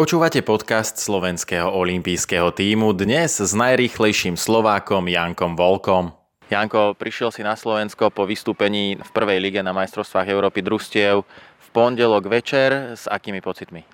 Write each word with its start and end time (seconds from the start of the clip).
Počúvate 0.00 0.40
podcast 0.40 0.96
slovenského 0.96 1.68
olympijského 1.68 2.56
týmu 2.56 2.96
dnes 2.96 3.36
s 3.36 3.52
najrýchlejším 3.52 4.32
Slovákom 4.32 5.04
Jankom 5.04 5.60
Volkom. 5.60 6.16
Janko, 6.48 6.96
prišiel 6.96 7.28
si 7.28 7.44
na 7.44 7.52
Slovensko 7.52 8.08
po 8.08 8.24
vystúpení 8.24 8.96
v 8.96 9.10
prvej 9.12 9.44
lige 9.44 9.60
na 9.60 9.76
majstrovstvách 9.76 10.24
Európy 10.24 10.64
družstiev 10.64 11.20
v 11.36 11.68
pondelok 11.76 12.32
večer. 12.32 12.96
S 12.96 13.12
akými 13.12 13.44
pocitmi? 13.44 13.84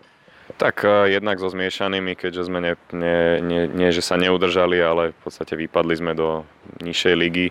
Tak 0.55 0.87
uh, 0.87 1.11
jednak 1.11 1.43
so 1.43 1.51
zmiešanými, 1.51 2.15
keďže 2.15 2.55
sme 2.55 2.63
ne, 2.63 2.73
ne, 2.95 3.43
nie, 3.43 3.63
nie, 3.67 3.91
že 3.91 3.99
sa 3.99 4.15
neudržali, 4.15 4.79
ale 4.79 5.11
v 5.11 5.19
podstate 5.27 5.59
vypadli 5.59 5.95
sme 5.99 6.15
do 6.15 6.47
nižšej 6.87 7.15
ligy. 7.19 7.51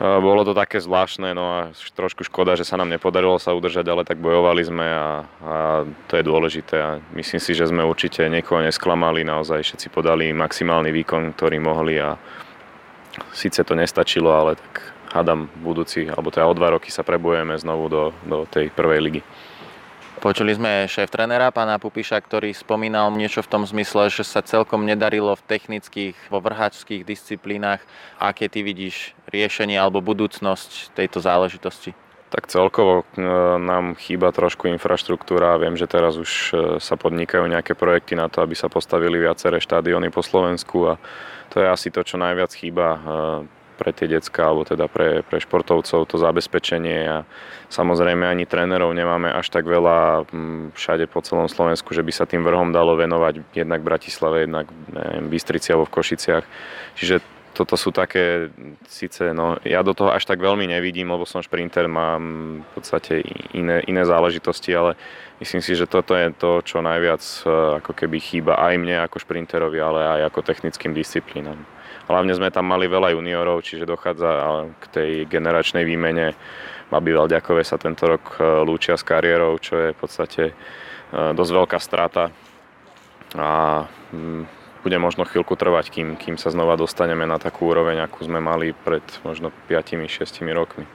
Bolo 0.00 0.48
to 0.48 0.56
také 0.56 0.80
zvláštne, 0.80 1.36
no 1.36 1.44
a 1.44 1.58
trošku 1.76 2.24
škoda, 2.24 2.56
že 2.56 2.64
sa 2.64 2.80
nám 2.80 2.88
nepodarilo 2.88 3.36
sa 3.36 3.52
udržať, 3.52 3.84
ale 3.84 4.08
tak 4.08 4.16
bojovali 4.16 4.64
sme 4.64 4.86
a, 4.88 5.28
a 5.44 5.56
to 6.08 6.16
je 6.16 6.24
dôležité 6.24 6.76
a 6.80 6.90
myslím 7.12 7.36
si, 7.36 7.52
že 7.52 7.68
sme 7.68 7.84
určite 7.84 8.24
niekoho 8.32 8.64
nesklamali, 8.64 9.28
naozaj 9.28 9.60
všetci 9.60 9.92
podali 9.92 10.32
maximálny 10.32 10.88
výkon, 10.88 11.36
ktorý 11.36 11.60
mohli 11.60 12.00
a 12.00 12.16
síce 13.36 13.60
to 13.60 13.76
nestačilo, 13.76 14.32
ale 14.32 14.56
tak 14.56 14.96
hádam 15.12 15.52
budúci, 15.60 16.08
alebo 16.08 16.32
teda 16.32 16.48
o 16.48 16.56
dva 16.56 16.80
roky 16.80 16.88
sa 16.88 17.04
prebujeme 17.04 17.52
znovu 17.60 17.92
do, 17.92 18.04
do 18.24 18.48
tej 18.48 18.72
prvej 18.72 19.00
ligy. 19.04 19.20
Počuli 20.20 20.52
sme 20.52 20.84
šéf-trenera 20.84 21.48
pána 21.48 21.80
Pupiša, 21.80 22.20
ktorý 22.20 22.52
spomínal 22.52 23.08
niečo 23.08 23.40
v 23.40 23.56
tom 23.56 23.64
zmysle, 23.64 24.12
že 24.12 24.20
sa 24.20 24.44
celkom 24.44 24.84
nedarilo 24.84 25.32
v 25.32 25.46
technických, 25.48 26.12
vo 26.28 26.44
vrhačských 26.44 27.08
disciplínach. 27.08 27.80
Aké 28.20 28.52
ty 28.52 28.60
vidíš 28.60 29.16
riešenie 29.32 29.80
alebo 29.80 30.04
budúcnosť 30.04 30.92
tejto 30.92 31.24
záležitosti? 31.24 31.96
Tak 32.28 32.52
celkovo 32.52 33.08
e, 33.16 33.24
nám 33.64 33.96
chýba 33.96 34.28
trošku 34.28 34.68
infraštruktúra. 34.68 35.56
Viem, 35.56 35.80
že 35.80 35.88
teraz 35.88 36.20
už 36.20 36.30
e, 36.30 36.52
sa 36.84 37.00
podnikajú 37.00 37.48
nejaké 37.48 37.72
projekty 37.72 38.12
na 38.12 38.28
to, 38.28 38.44
aby 38.44 38.52
sa 38.52 38.68
postavili 38.68 39.16
viaceré 39.16 39.56
štádiony 39.56 40.12
po 40.12 40.20
Slovensku 40.20 40.84
a 40.84 41.00
to 41.48 41.64
je 41.64 41.66
asi 41.66 41.88
to, 41.88 42.04
čo 42.04 42.20
najviac 42.20 42.52
chýba 42.52 42.88
e, 42.92 43.00
pre 43.80 43.96
tie 43.96 44.04
decka 44.04 44.52
alebo 44.52 44.68
teda 44.68 44.84
pre, 44.92 45.24
pre 45.24 45.40
športovcov 45.40 46.04
to 46.04 46.16
zabezpečenie 46.20 47.08
a 47.08 47.18
samozrejme 47.72 48.28
ani 48.28 48.44
trénerov 48.44 48.92
nemáme 48.92 49.32
až 49.32 49.48
tak 49.48 49.64
veľa 49.64 50.28
mm, 50.28 50.76
všade 50.76 51.08
po 51.08 51.24
celom 51.24 51.48
Slovensku, 51.48 51.96
že 51.96 52.04
by 52.04 52.12
sa 52.12 52.28
tým 52.28 52.44
vrhom 52.44 52.76
dalo 52.76 52.92
venovať 53.00 53.56
jednak 53.56 53.80
v 53.80 53.88
Bratislave, 53.88 54.44
jednak 54.44 54.68
neviem, 54.92 55.32
Bystrici 55.32 55.72
alebo 55.72 55.88
v 55.88 55.96
Košiciach. 55.96 56.44
Čiže 57.00 57.24
toto 57.50 57.74
sú 57.74 57.90
také, 57.90 58.48
síce, 58.86 59.34
no, 59.34 59.58
ja 59.66 59.82
do 59.82 59.90
toho 59.90 60.14
až 60.14 60.22
tak 60.22 60.38
veľmi 60.38 60.70
nevidím, 60.70 61.10
lebo 61.10 61.26
som 61.26 61.42
šprinter, 61.42 61.90
mám 61.90 62.22
v 62.62 62.70
podstate 62.78 63.26
iné, 63.52 63.82
iné 63.90 64.02
záležitosti, 64.06 64.70
ale 64.70 64.94
myslím 65.42 65.58
si, 65.58 65.74
že 65.74 65.90
toto 65.90 66.14
je 66.14 66.30
to, 66.30 66.62
čo 66.62 66.78
najviac 66.78 67.20
ako 67.82 67.92
keby 67.92 68.22
chýba 68.22 68.54
aj 68.54 68.74
mne 68.78 69.02
ako 69.02 69.18
šprinterovi, 69.18 69.78
ale 69.82 70.00
aj 70.20 70.20
ako 70.30 70.46
technickým 70.46 70.94
disciplínam. 70.94 71.58
Hlavne 72.10 72.34
sme 72.34 72.50
tam 72.50 72.66
mali 72.66 72.90
veľa 72.90 73.14
juniorov, 73.14 73.62
čiže 73.62 73.86
dochádza 73.86 74.30
k 74.82 74.84
tej 74.90 75.10
generačnej 75.30 75.86
výmene. 75.86 76.34
Babi 76.90 77.14
Valďakové 77.14 77.62
sa 77.62 77.78
tento 77.78 78.10
rok 78.10 78.34
e, 78.34 78.66
lúčia 78.66 78.98
s 78.98 79.06
kariérou, 79.06 79.54
čo 79.62 79.78
je 79.78 79.88
v 79.94 79.98
podstate 79.98 80.42
e, 80.50 80.54
dosť 81.14 81.52
veľká 81.54 81.78
strata. 81.78 82.34
A 83.38 83.86
mm, 84.10 84.42
bude 84.82 84.98
možno 84.98 85.22
chvíľku 85.22 85.54
trvať, 85.54 85.94
kým, 85.94 86.18
kým 86.18 86.34
sa 86.34 86.50
znova 86.50 86.74
dostaneme 86.74 87.30
na 87.30 87.38
takú 87.38 87.70
úroveň, 87.70 88.02
akú 88.02 88.26
sme 88.26 88.42
mali 88.42 88.74
pred 88.74 89.06
možno 89.22 89.54
5-6 89.70 90.42
rokmi. 90.50 90.88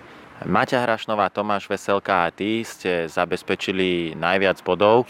Maťa 0.43 0.83
Hrašnová, 0.83 1.31
Tomáš 1.31 1.71
Veselka 1.71 2.27
a 2.27 2.33
ty 2.33 2.59
ste 2.67 3.08
zabezpečili 3.08 4.19
najviac 4.19 4.59
bodov. 4.67 5.08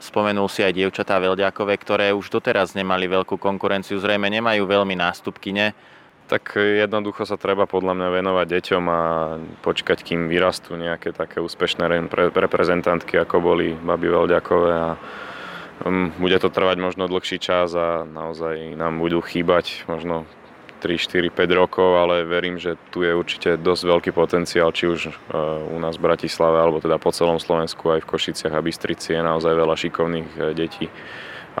Spomenul 0.00 0.48
si 0.48 0.64
aj 0.64 0.72
dievčatá 0.72 1.20
Velďákové, 1.20 1.76
ktoré 1.76 2.16
už 2.16 2.32
doteraz 2.32 2.72
nemali 2.72 3.04
veľkú 3.04 3.36
konkurenciu, 3.36 4.00
zrejme 4.00 4.32
nemajú 4.32 4.64
veľmi 4.64 4.96
nástupkyne. 4.96 5.76
Tak 6.24 6.56
jednoducho 6.56 7.28
sa 7.28 7.36
treba 7.36 7.68
podľa 7.68 8.00
mňa 8.00 8.08
venovať 8.08 8.46
deťom 8.48 8.84
a 8.88 9.00
počkať, 9.60 10.00
kým 10.00 10.30
vyrastú 10.32 10.78
nejaké 10.80 11.12
také 11.12 11.44
úspešné 11.44 11.84
reprezentantky, 12.32 13.20
ako 13.20 13.44
boli 13.44 13.76
Babi 13.76 14.08
Velďakové 14.08 14.72
a 14.72 14.88
um, 15.84 16.08
bude 16.16 16.40
to 16.40 16.48
trvať 16.48 16.80
možno 16.80 17.04
dlhší 17.04 17.36
čas 17.36 17.76
a 17.76 18.08
naozaj 18.08 18.72
nám 18.80 18.96
budú 19.04 19.20
chýbať 19.20 19.84
možno 19.84 20.24
3, 20.80 20.96
4, 20.96 21.28
5 21.28 21.60
rokov, 21.60 22.00
ale 22.00 22.24
verím, 22.24 22.56
že 22.56 22.80
tu 22.88 23.04
je 23.04 23.12
určite 23.12 23.60
dosť 23.60 23.82
veľký 23.84 24.10
potenciál, 24.16 24.72
či 24.72 24.88
už 24.88 25.00
e, 25.06 25.12
u 25.68 25.76
nás 25.76 26.00
v 26.00 26.08
Bratislave, 26.08 26.56
alebo 26.56 26.80
teda 26.80 26.96
po 26.96 27.12
celom 27.12 27.36
Slovensku, 27.36 27.92
aj 27.92 28.00
v 28.00 28.10
Košiciach 28.10 28.56
a 28.56 28.64
Bystrici 28.64 29.12
je 29.12 29.20
naozaj 29.20 29.52
veľa 29.52 29.76
šikovných 29.76 30.28
e, 30.32 30.38
detí. 30.56 30.88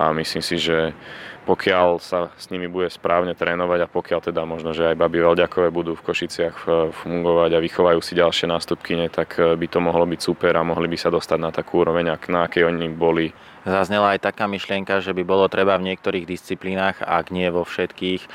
A 0.00 0.16
myslím 0.16 0.40
si, 0.40 0.56
že 0.56 0.96
pokiaľ 1.44 2.00
sa 2.00 2.32
s 2.40 2.48
nimi 2.48 2.64
bude 2.66 2.88
správne 2.88 3.36
trénovať 3.36 3.84
a 3.84 3.92
pokiaľ 3.92 4.20
teda 4.32 4.42
možno, 4.48 4.72
že 4.72 4.88
aj 4.88 4.96
babi 4.96 5.20
Veľďakové 5.20 5.68
budú 5.68 5.92
v 6.00 6.04
Košiciach 6.08 6.56
e, 6.64 6.68
fungovať 6.90 7.50
a 7.54 7.62
vychovajú 7.62 8.00
si 8.00 8.16
ďalšie 8.16 8.48
nástupkyne, 8.48 9.12
tak 9.12 9.36
by 9.36 9.66
to 9.68 9.84
mohlo 9.84 10.08
byť 10.08 10.20
super 10.24 10.56
a 10.56 10.64
mohli 10.64 10.88
by 10.88 10.96
sa 10.96 11.12
dostať 11.12 11.38
na 11.38 11.52
takú 11.52 11.84
úroveň, 11.84 12.16
na 12.32 12.48
akej 12.48 12.64
oni 12.64 12.88
boli 12.88 13.28
Zaznela 13.68 14.16
aj 14.16 14.24
taká 14.24 14.48
myšlienka, 14.48 15.04
že 15.04 15.12
by 15.12 15.20
bolo 15.20 15.44
treba 15.52 15.76
v 15.76 15.92
niektorých 15.92 16.24
disciplínach, 16.24 17.04
ak 17.04 17.28
nie 17.28 17.44
vo 17.52 17.68
všetkých, 17.68 18.22
e, 18.24 18.28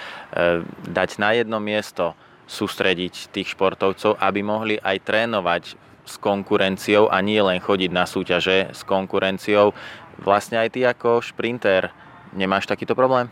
dať 0.85 1.09
na 1.17 1.33
jedno 1.33 1.57
miesto 1.57 2.13
sústrediť 2.45 3.33
tých 3.33 3.57
športovcov, 3.57 4.21
aby 4.21 4.45
mohli 4.45 4.75
aj 4.77 5.01
trénovať 5.01 5.63
s 6.05 6.15
konkurenciou 6.21 7.09
a 7.09 7.17
nie 7.25 7.41
len 7.41 7.57
chodiť 7.57 7.89
na 7.89 8.05
súťaže 8.05 8.69
s 8.69 8.85
konkurenciou. 8.85 9.73
Vlastne 10.21 10.61
aj 10.61 10.77
ty 10.77 10.85
ako 10.85 11.25
šprinter 11.25 11.89
nemáš 12.37 12.69
takýto 12.69 12.93
problém? 12.93 13.25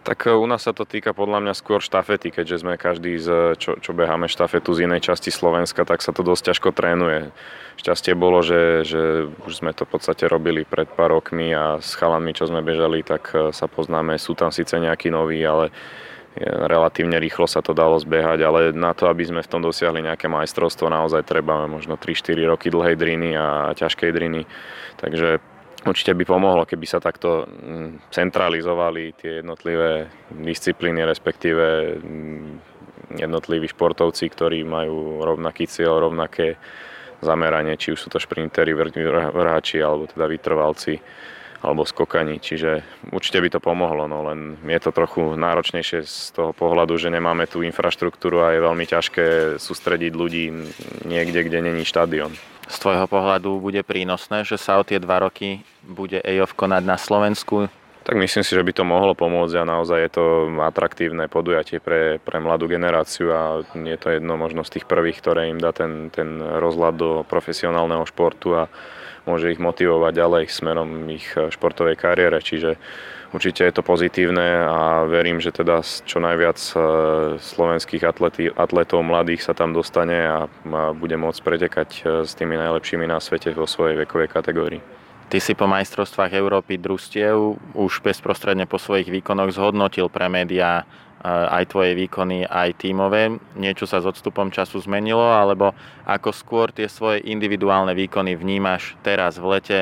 Tak 0.00 0.26
e, 0.26 0.32
u 0.32 0.46
nás 0.48 0.64
sa 0.64 0.72
to 0.72 0.88
týka 0.88 1.12
podľa 1.12 1.44
mňa 1.44 1.54
skôr 1.56 1.84
štafety, 1.84 2.32
keďže 2.32 2.64
sme 2.64 2.80
každý, 2.80 3.20
z, 3.20 3.58
čo, 3.60 3.76
čo 3.76 3.92
beháme 3.92 4.32
štafetu 4.32 4.72
z 4.72 4.88
inej 4.88 5.12
časti 5.12 5.28
Slovenska, 5.28 5.84
tak 5.84 6.00
sa 6.00 6.16
to 6.16 6.24
dosť 6.24 6.52
ťažko 6.52 6.68
trénuje. 6.72 7.28
Šťastie 7.76 8.16
bolo, 8.16 8.40
že, 8.40 8.84
že 8.88 9.28
už 9.44 9.60
sme 9.60 9.76
to 9.76 9.84
v 9.84 9.92
podstate 9.96 10.24
robili 10.28 10.64
pred 10.64 10.88
pár 10.88 11.12
rokmi 11.12 11.52
a 11.52 11.80
s 11.80 11.96
chalanmi, 11.96 12.32
čo 12.32 12.48
sme 12.48 12.64
bežali, 12.64 13.04
tak 13.04 13.32
e, 13.36 13.52
sa 13.52 13.68
poznáme. 13.68 14.16
Sú 14.16 14.32
tam 14.32 14.48
síce 14.48 14.72
nejakí 14.80 15.12
noví, 15.12 15.44
ale 15.44 15.68
e, 15.68 15.72
relatívne 16.48 17.20
rýchlo 17.20 17.44
sa 17.44 17.60
to 17.60 17.76
dalo 17.76 18.00
zbehať, 18.00 18.40
ale 18.40 18.60
na 18.72 18.96
to, 18.96 19.04
aby 19.04 19.28
sme 19.28 19.44
v 19.44 19.50
tom 19.52 19.60
dosiahli 19.60 20.00
nejaké 20.00 20.32
majstrovstvo, 20.32 20.88
naozaj 20.88 21.28
treba 21.28 21.68
možno 21.68 22.00
3-4 22.00 22.48
roky 22.48 22.72
dlhej 22.72 22.96
driny 22.96 23.36
a 23.36 23.76
ťažkej 23.76 24.10
driny. 24.16 24.48
Takže 24.96 25.40
Určite 25.80 26.12
by 26.12 26.24
pomohlo, 26.28 26.68
keby 26.68 26.84
sa 26.84 27.00
takto 27.00 27.48
mm, 27.48 28.12
centralizovali 28.12 29.16
tie 29.16 29.40
jednotlivé 29.40 30.12
disciplíny, 30.28 31.08
respektíve 31.08 31.96
mm, 31.96 32.50
jednotliví 33.16 33.64
športovci, 33.64 34.28
ktorí 34.28 34.60
majú 34.60 35.24
rovnaký 35.24 35.64
cieľ, 35.64 36.04
rovnaké 36.04 36.60
zameranie, 37.24 37.80
či 37.80 37.96
už 37.96 38.06
sú 38.06 38.08
to 38.12 38.20
šprintery, 38.20 38.76
vrhači 38.76 39.80
alebo 39.80 40.04
teda 40.04 40.28
vytrvalci 40.28 41.00
alebo 41.60 41.84
skokani, 41.84 42.40
čiže 42.40 42.80
určite 43.12 43.36
by 43.44 43.48
to 43.52 43.60
pomohlo, 43.60 44.08
no 44.08 44.24
len 44.32 44.56
je 44.64 44.80
to 44.80 44.96
trochu 44.96 45.36
náročnejšie 45.36 46.08
z 46.08 46.32
toho 46.32 46.56
pohľadu, 46.56 46.96
že 46.96 47.12
nemáme 47.12 47.44
tú 47.44 47.60
infraštruktúru 47.60 48.40
a 48.40 48.56
je 48.56 48.64
veľmi 48.64 48.84
ťažké 48.88 49.26
sústrediť 49.60 50.12
ľudí 50.16 50.48
niekde, 51.04 51.40
kde 51.44 51.58
není 51.60 51.84
štadión. 51.84 52.32
Z 52.70 52.76
tvojho 52.78 53.10
pohľadu 53.10 53.58
bude 53.58 53.82
prínosné, 53.82 54.46
že 54.46 54.54
sa 54.54 54.78
o 54.78 54.86
tie 54.86 55.02
dva 55.02 55.18
roky 55.26 55.66
bude 55.82 56.22
EOF 56.22 56.54
konať 56.54 56.82
na 56.86 56.94
Slovensku? 56.94 57.66
Tak 58.00 58.16
myslím 58.16 58.46
si, 58.46 58.56
že 58.56 58.64
by 58.64 58.72
to 58.72 58.84
mohlo 58.86 59.12
pomôcť 59.12 59.60
a 59.60 59.68
naozaj 59.68 59.98
je 60.00 60.10
to 60.14 60.24
atraktívne 60.62 61.28
podujatie 61.28 61.82
pre, 61.82 62.16
pre 62.22 62.40
mladú 62.40 62.64
generáciu 62.70 63.28
a 63.34 63.60
je 63.76 63.98
to 64.00 64.08
jedno 64.16 64.40
možno 64.40 64.64
z 64.64 64.78
tých 64.78 64.88
prvých, 64.88 65.20
ktoré 65.20 65.52
im 65.52 65.60
dá 65.60 65.74
ten, 65.74 66.08
ten 66.08 66.40
rozhľad 66.40 66.94
do 66.96 67.10
profesionálneho 67.28 68.06
športu 68.08 68.56
a 68.56 68.72
môže 69.28 69.52
ich 69.52 69.60
motivovať 69.60 70.12
ďalej 70.16 70.44
smerom 70.48 70.88
ich 71.12 71.28
športovej 71.36 72.00
kariére. 72.00 72.40
Čiže 72.40 72.80
určite 73.32 73.66
je 73.66 73.74
to 73.74 73.82
pozitívne 73.82 74.66
a 74.66 75.06
verím, 75.06 75.38
že 75.38 75.54
teda 75.54 75.82
čo 75.82 76.18
najviac 76.18 76.58
e, 76.58 76.74
slovenských 77.38 78.02
atleti, 78.06 78.50
atletov 78.50 79.02
mladých 79.02 79.46
sa 79.46 79.52
tam 79.54 79.74
dostane 79.74 80.18
a, 80.26 80.38
bude 80.94 81.16
môcť 81.18 81.40
pretekať 81.40 81.88
e, 81.90 82.00
s 82.26 82.32
tými 82.34 82.58
najlepšími 82.58 83.06
na 83.06 83.22
svete 83.22 83.54
vo 83.54 83.66
svojej 83.66 83.98
vekovej 84.02 84.28
kategórii. 84.30 84.82
Ty 85.30 85.38
si 85.38 85.54
po 85.54 85.70
majstrovstvách 85.70 86.34
Európy 86.34 86.74
družstiev 86.74 87.54
už 87.78 88.02
bezprostredne 88.02 88.66
po 88.66 88.82
svojich 88.82 89.06
výkonoch 89.06 89.54
zhodnotil 89.54 90.10
pre 90.10 90.26
médiá 90.26 90.82
eh, 90.82 91.30
aj 91.30 91.70
tvoje 91.70 91.94
výkony, 91.94 92.50
aj 92.50 92.82
tímové. 92.82 93.38
Niečo 93.54 93.86
sa 93.86 94.02
s 94.02 94.10
odstupom 94.10 94.50
času 94.50 94.82
zmenilo, 94.82 95.22
alebo 95.22 95.70
ako 96.02 96.34
skôr 96.34 96.74
tie 96.74 96.90
svoje 96.90 97.22
individuálne 97.30 97.94
výkony 97.94 98.34
vnímaš 98.34 98.98
teraz 99.06 99.38
v 99.38 99.54
lete, 99.54 99.78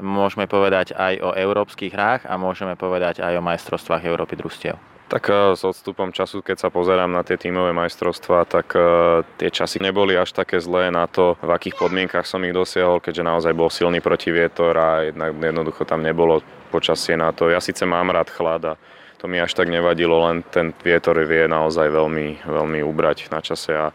môžeme 0.00 0.46
povedať 0.46 0.96
aj 0.96 1.14
o 1.20 1.30
európskych 1.34 1.92
hrách 1.92 2.22
a 2.26 2.34
môžeme 2.38 2.74
povedať 2.74 3.20
aj 3.22 3.38
o 3.38 3.42
majstrovstvách 3.44 4.06
Európy 4.06 4.38
družstiev? 4.38 4.78
Tak 5.08 5.24
e, 5.32 5.56
s 5.56 5.64
odstupom 5.64 6.12
času, 6.12 6.44
keď 6.44 6.56
sa 6.56 6.68
pozerám 6.68 7.08
na 7.08 7.24
tie 7.24 7.40
tímové 7.40 7.72
majstrovstvá, 7.72 8.44
tak 8.44 8.76
uh, 8.76 9.24
tie 9.40 9.48
časy 9.48 9.80
neboli 9.80 10.12
až 10.12 10.36
také 10.36 10.60
zlé 10.60 10.92
na 10.92 11.08
to, 11.08 11.40
v 11.40 11.48
akých 11.48 11.80
podmienkach 11.80 12.28
som 12.28 12.44
ich 12.44 12.52
dosiahol, 12.52 13.00
keďže 13.00 13.24
naozaj 13.24 13.52
bol 13.56 13.72
silný 13.72 14.04
protivietor 14.04 14.76
a 14.76 15.08
jednak 15.08 15.32
jednoducho 15.32 15.88
tam 15.88 16.04
nebolo 16.04 16.44
počasie 16.68 17.16
na 17.16 17.32
to. 17.32 17.48
Ja 17.48 17.64
síce 17.64 17.88
mám 17.88 18.12
rád 18.12 18.28
chlad 18.28 18.62
a 18.68 18.74
to 19.16 19.26
mi 19.26 19.40
až 19.40 19.56
tak 19.56 19.72
nevadilo, 19.72 20.28
len 20.28 20.44
ten 20.46 20.76
vietor 20.84 21.16
vie 21.24 21.48
naozaj 21.48 21.88
veľmi, 21.88 22.44
veľmi 22.44 22.80
ubrať 22.84 23.32
na 23.32 23.40
čase 23.40 23.72
a 23.74 23.90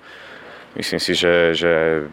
myslím 0.75 1.01
si, 1.01 1.13
že, 1.13 1.53
že 1.53 2.05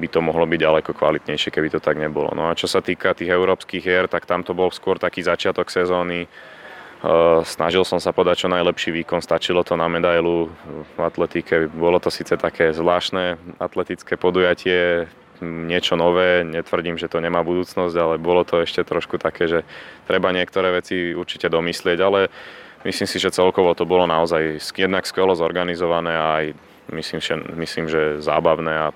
by 0.00 0.06
to 0.08 0.20
mohlo 0.20 0.44
byť 0.44 0.60
ďaleko 0.60 0.90
kvalitnejšie, 0.92 1.52
keby 1.52 1.68
to 1.72 1.80
tak 1.80 1.96
nebolo. 1.96 2.32
No 2.36 2.48
a 2.48 2.58
čo 2.58 2.68
sa 2.68 2.84
týka 2.84 3.16
tých 3.16 3.32
európskych 3.32 3.82
hier, 3.82 4.06
tak 4.06 4.28
tam 4.28 4.44
to 4.44 4.52
bol 4.52 4.68
skôr 4.72 5.00
taký 5.00 5.24
začiatok 5.24 5.68
sezóny, 5.72 6.28
Snažil 7.44 7.84
som 7.84 8.00
sa 8.00 8.10
podať 8.10 8.46
čo 8.46 8.48
najlepší 8.48 8.90
výkon, 8.90 9.20
stačilo 9.20 9.60
to 9.60 9.76
na 9.76 9.84
medailu 9.86 10.48
v 10.66 10.98
atletike. 10.98 11.68
Bolo 11.68 12.00
to 12.00 12.08
síce 12.08 12.32
také 12.40 12.72
zvláštne 12.72 13.36
atletické 13.60 14.16
podujatie, 14.16 15.04
niečo 15.44 16.00
nové, 16.00 16.40
netvrdím, 16.40 16.96
že 16.96 17.12
to 17.12 17.20
nemá 17.20 17.44
budúcnosť, 17.44 17.96
ale 18.00 18.14
bolo 18.16 18.42
to 18.48 18.64
ešte 18.64 18.80
trošku 18.80 19.20
také, 19.20 19.44
že 19.44 19.60
treba 20.08 20.32
niektoré 20.32 20.72
veci 20.72 21.12
určite 21.12 21.52
domyslieť, 21.52 21.98
ale 22.00 22.32
myslím 22.88 23.04
si, 23.04 23.20
že 23.20 23.28
celkovo 23.28 23.76
to 23.76 23.84
bolo 23.84 24.08
naozaj 24.08 24.56
jednak 24.72 25.04
skvelo 25.04 25.36
zorganizované 25.36 26.16
a 26.16 26.26
aj 26.40 26.46
myslím, 26.92 27.20
že, 27.22 27.34
myslím, 27.56 27.86
že 27.88 28.22
zábavné 28.22 28.90
a 28.90 28.94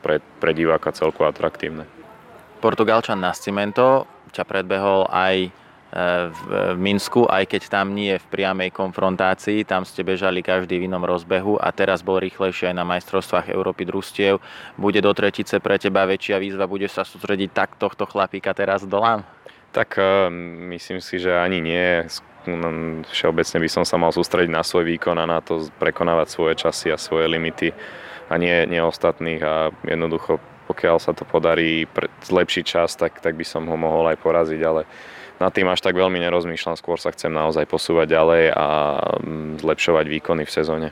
pre, 0.00 0.20
pre 0.40 0.52
diváka 0.56 0.92
celku 0.92 1.24
atraktívne. 1.24 1.84
Portugalčan 2.60 3.20
Nascimento 3.20 4.04
ťa 4.32 4.44
predbehol 4.44 5.08
aj 5.08 5.52
v 5.90 6.78
Minsku, 6.78 7.26
aj 7.26 7.50
keď 7.50 7.62
tam 7.66 7.98
nie 7.98 8.14
v 8.14 8.26
priamej 8.30 8.70
konfrontácii, 8.70 9.66
tam 9.66 9.82
ste 9.82 10.06
bežali 10.06 10.38
každý 10.38 10.78
v 10.78 10.86
inom 10.86 11.02
rozbehu 11.02 11.58
a 11.58 11.74
teraz 11.74 12.06
bol 12.06 12.22
rýchlejší 12.22 12.70
aj 12.70 12.76
na 12.78 12.86
majstrovstvách 12.86 13.50
Európy 13.50 13.90
družstiev. 13.90 14.38
Bude 14.78 15.02
do 15.02 15.10
tretice 15.10 15.58
pre 15.58 15.82
teba 15.82 16.06
väčšia 16.06 16.38
výzva, 16.38 16.70
bude 16.70 16.86
sa 16.86 17.02
sústrediť 17.02 17.50
tak 17.50 17.74
tohto 17.74 18.06
chlapíka 18.06 18.54
teraz 18.54 18.86
dolám? 18.86 19.26
Tak 19.74 19.98
eh, 19.98 20.30
myslím 20.78 21.02
si, 21.02 21.18
že 21.18 21.34
ani 21.34 21.58
nie. 21.58 22.06
Všeobecne 23.10 23.58
by 23.60 23.68
som 23.68 23.84
sa 23.84 24.00
mal 24.00 24.14
sústrediť 24.14 24.50
na 24.50 24.64
svoj 24.64 24.88
výkon 24.96 25.16
a 25.20 25.28
na 25.28 25.44
to 25.44 25.68
prekonávať 25.76 26.26
svoje 26.32 26.54
časy 26.56 26.88
a 26.92 27.00
svoje 27.00 27.28
limity 27.28 27.74
a 28.30 28.34
nie, 28.38 28.54
nie 28.70 28.80
ostatných 28.80 29.42
a 29.42 29.74
jednoducho 29.84 30.38
pokiaľ 30.70 31.02
sa 31.02 31.10
to 31.10 31.26
podarí 31.26 31.90
zlepšiť 32.22 32.64
čas, 32.64 32.94
tak, 32.94 33.18
tak 33.18 33.34
by 33.34 33.42
som 33.42 33.66
ho 33.66 33.74
mohol 33.74 34.06
aj 34.06 34.22
poraziť, 34.22 34.60
ale 34.62 34.86
nad 35.42 35.50
tým 35.50 35.66
až 35.66 35.82
tak 35.82 35.98
veľmi 35.98 36.22
nerozmýšľam, 36.22 36.78
skôr 36.78 36.94
sa 36.94 37.10
chcem 37.10 37.32
naozaj 37.34 37.66
posúvať 37.66 38.14
ďalej 38.14 38.44
a 38.54 38.66
mm, 39.18 39.66
zlepšovať 39.66 40.06
výkony 40.06 40.46
v 40.46 40.54
sezóne. 40.54 40.88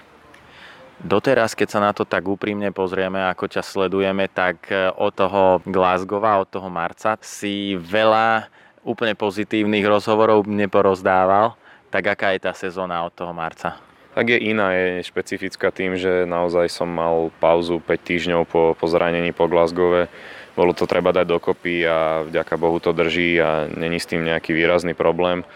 Doteraz, 0.99 1.55
keď 1.55 1.69
sa 1.71 1.79
na 1.79 1.95
to 1.95 2.03
tak 2.03 2.27
úprimne 2.27 2.75
pozrieme, 2.75 3.23
ako 3.31 3.47
ťa 3.47 3.63
sledujeme, 3.63 4.27
tak 4.27 4.67
e, 4.67 4.91
od 4.99 5.15
toho 5.15 5.63
Glasgowa, 5.63 6.43
od 6.43 6.51
toho 6.51 6.67
marca 6.67 7.15
si 7.23 7.79
veľa 7.79 8.51
úplne 8.83 9.15
pozitívnych 9.15 9.85
rozhovorov 9.87 10.47
neporozdával. 10.47 11.55
Tak 11.89 12.05
aká 12.05 12.37
je 12.37 12.45
tá 12.45 12.53
sezóna 12.53 13.01
od 13.07 13.13
toho 13.17 13.33
marca? 13.33 13.81
Tak 14.13 14.35
je 14.35 14.39
iná, 14.51 14.75
je 14.75 15.07
špecifická 15.07 15.71
tým, 15.71 15.95
že 15.95 16.27
naozaj 16.27 16.69
som 16.69 16.91
mal 16.91 17.31
pauzu 17.39 17.81
5 17.81 17.87
týždňov 18.03 18.43
po, 18.51 18.75
po 18.75 18.87
zranení 18.91 19.33
po 19.33 19.47
Glasgowe 19.47 20.11
bolo 20.59 20.75
to 20.75 20.91
treba 20.91 21.15
dať 21.15 21.23
dokopy 21.23 21.87
a 21.87 22.27
vďaka 22.27 22.59
Bohu 22.59 22.83
to 22.83 22.91
drží 22.91 23.39
a 23.39 23.71
není 23.71 24.03
s 24.03 24.11
tým 24.11 24.27
nejaký 24.27 24.51
výrazný 24.51 24.91
problém. 24.91 25.47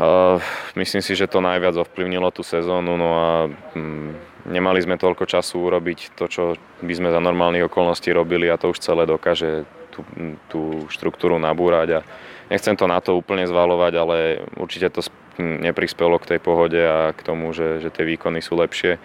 Uh, 0.00 0.40
myslím 0.80 1.04
si, 1.04 1.12
že 1.12 1.28
to 1.28 1.44
najviac 1.44 1.76
ovplyvnilo 1.76 2.32
tú 2.32 2.40
sezónu, 2.40 2.96
no 2.96 3.08
a 3.20 3.30
um, 3.76 4.16
nemali 4.48 4.80
sme 4.80 4.96
toľko 4.96 5.28
času 5.28 5.60
urobiť 5.60 6.16
to, 6.16 6.24
čo 6.24 6.42
by 6.80 6.92
sme 6.96 7.12
za 7.12 7.20
normálnych 7.20 7.68
okolností 7.68 8.08
robili 8.16 8.48
a 8.48 8.56
to 8.56 8.72
už 8.72 8.80
celé 8.80 9.04
dokáže 9.04 9.68
tú, 9.92 10.00
tú 10.48 10.60
štruktúru 10.88 11.36
nabúrať 11.36 12.00
a 12.00 12.04
nechcem 12.50 12.74
to 12.74 12.90
na 12.90 12.98
to 12.98 13.14
úplne 13.14 13.46
zvalovať, 13.46 13.92
ale 13.94 14.16
určite 14.58 14.90
to 14.90 15.06
neprispelo 15.40 16.18
k 16.20 16.36
tej 16.36 16.40
pohode 16.42 16.76
a 16.76 17.14
k 17.16 17.20
tomu, 17.22 17.54
že, 17.56 17.80
že 17.80 17.88
tie 17.88 18.04
výkony 18.04 18.42
sú 18.44 18.58
lepšie. 18.58 19.00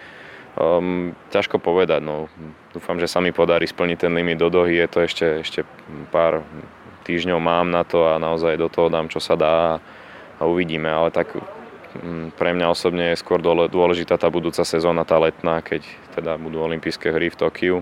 Um, 0.56 1.12
ťažko 1.30 1.60
povedať, 1.60 2.00
no. 2.00 2.32
Dúfam, 2.72 2.96
že 2.96 3.08
sa 3.08 3.20
mi 3.20 3.32
podarí 3.32 3.68
splniť 3.68 4.08
ten 4.08 4.12
limit 4.12 4.40
do 4.40 4.48
dohy. 4.48 4.80
Je 4.80 4.88
to 4.88 4.98
ešte, 5.04 5.26
ešte 5.44 5.60
pár 6.08 6.44
týždňov 7.04 7.38
mám 7.40 7.68
na 7.68 7.84
to 7.84 8.08
a 8.08 8.16
naozaj 8.16 8.56
do 8.56 8.68
toho 8.68 8.88
dám, 8.88 9.06
čo 9.12 9.20
sa 9.20 9.36
dá 9.36 9.78
a 10.36 10.42
uvidíme. 10.44 10.88
Ale 10.88 11.12
tak 11.12 11.36
um, 11.36 12.32
pre 12.32 12.56
mňa 12.56 12.72
osobne 12.72 13.12
je 13.12 13.20
skôr 13.20 13.40
dôležitá 13.44 14.16
tá 14.16 14.32
budúca 14.32 14.64
sezóna, 14.64 15.04
tá 15.04 15.20
letná, 15.20 15.60
keď 15.60 15.84
teda 16.16 16.40
budú 16.40 16.64
olympijské 16.64 17.12
hry 17.12 17.28
v 17.28 17.36
Tokiu, 17.36 17.76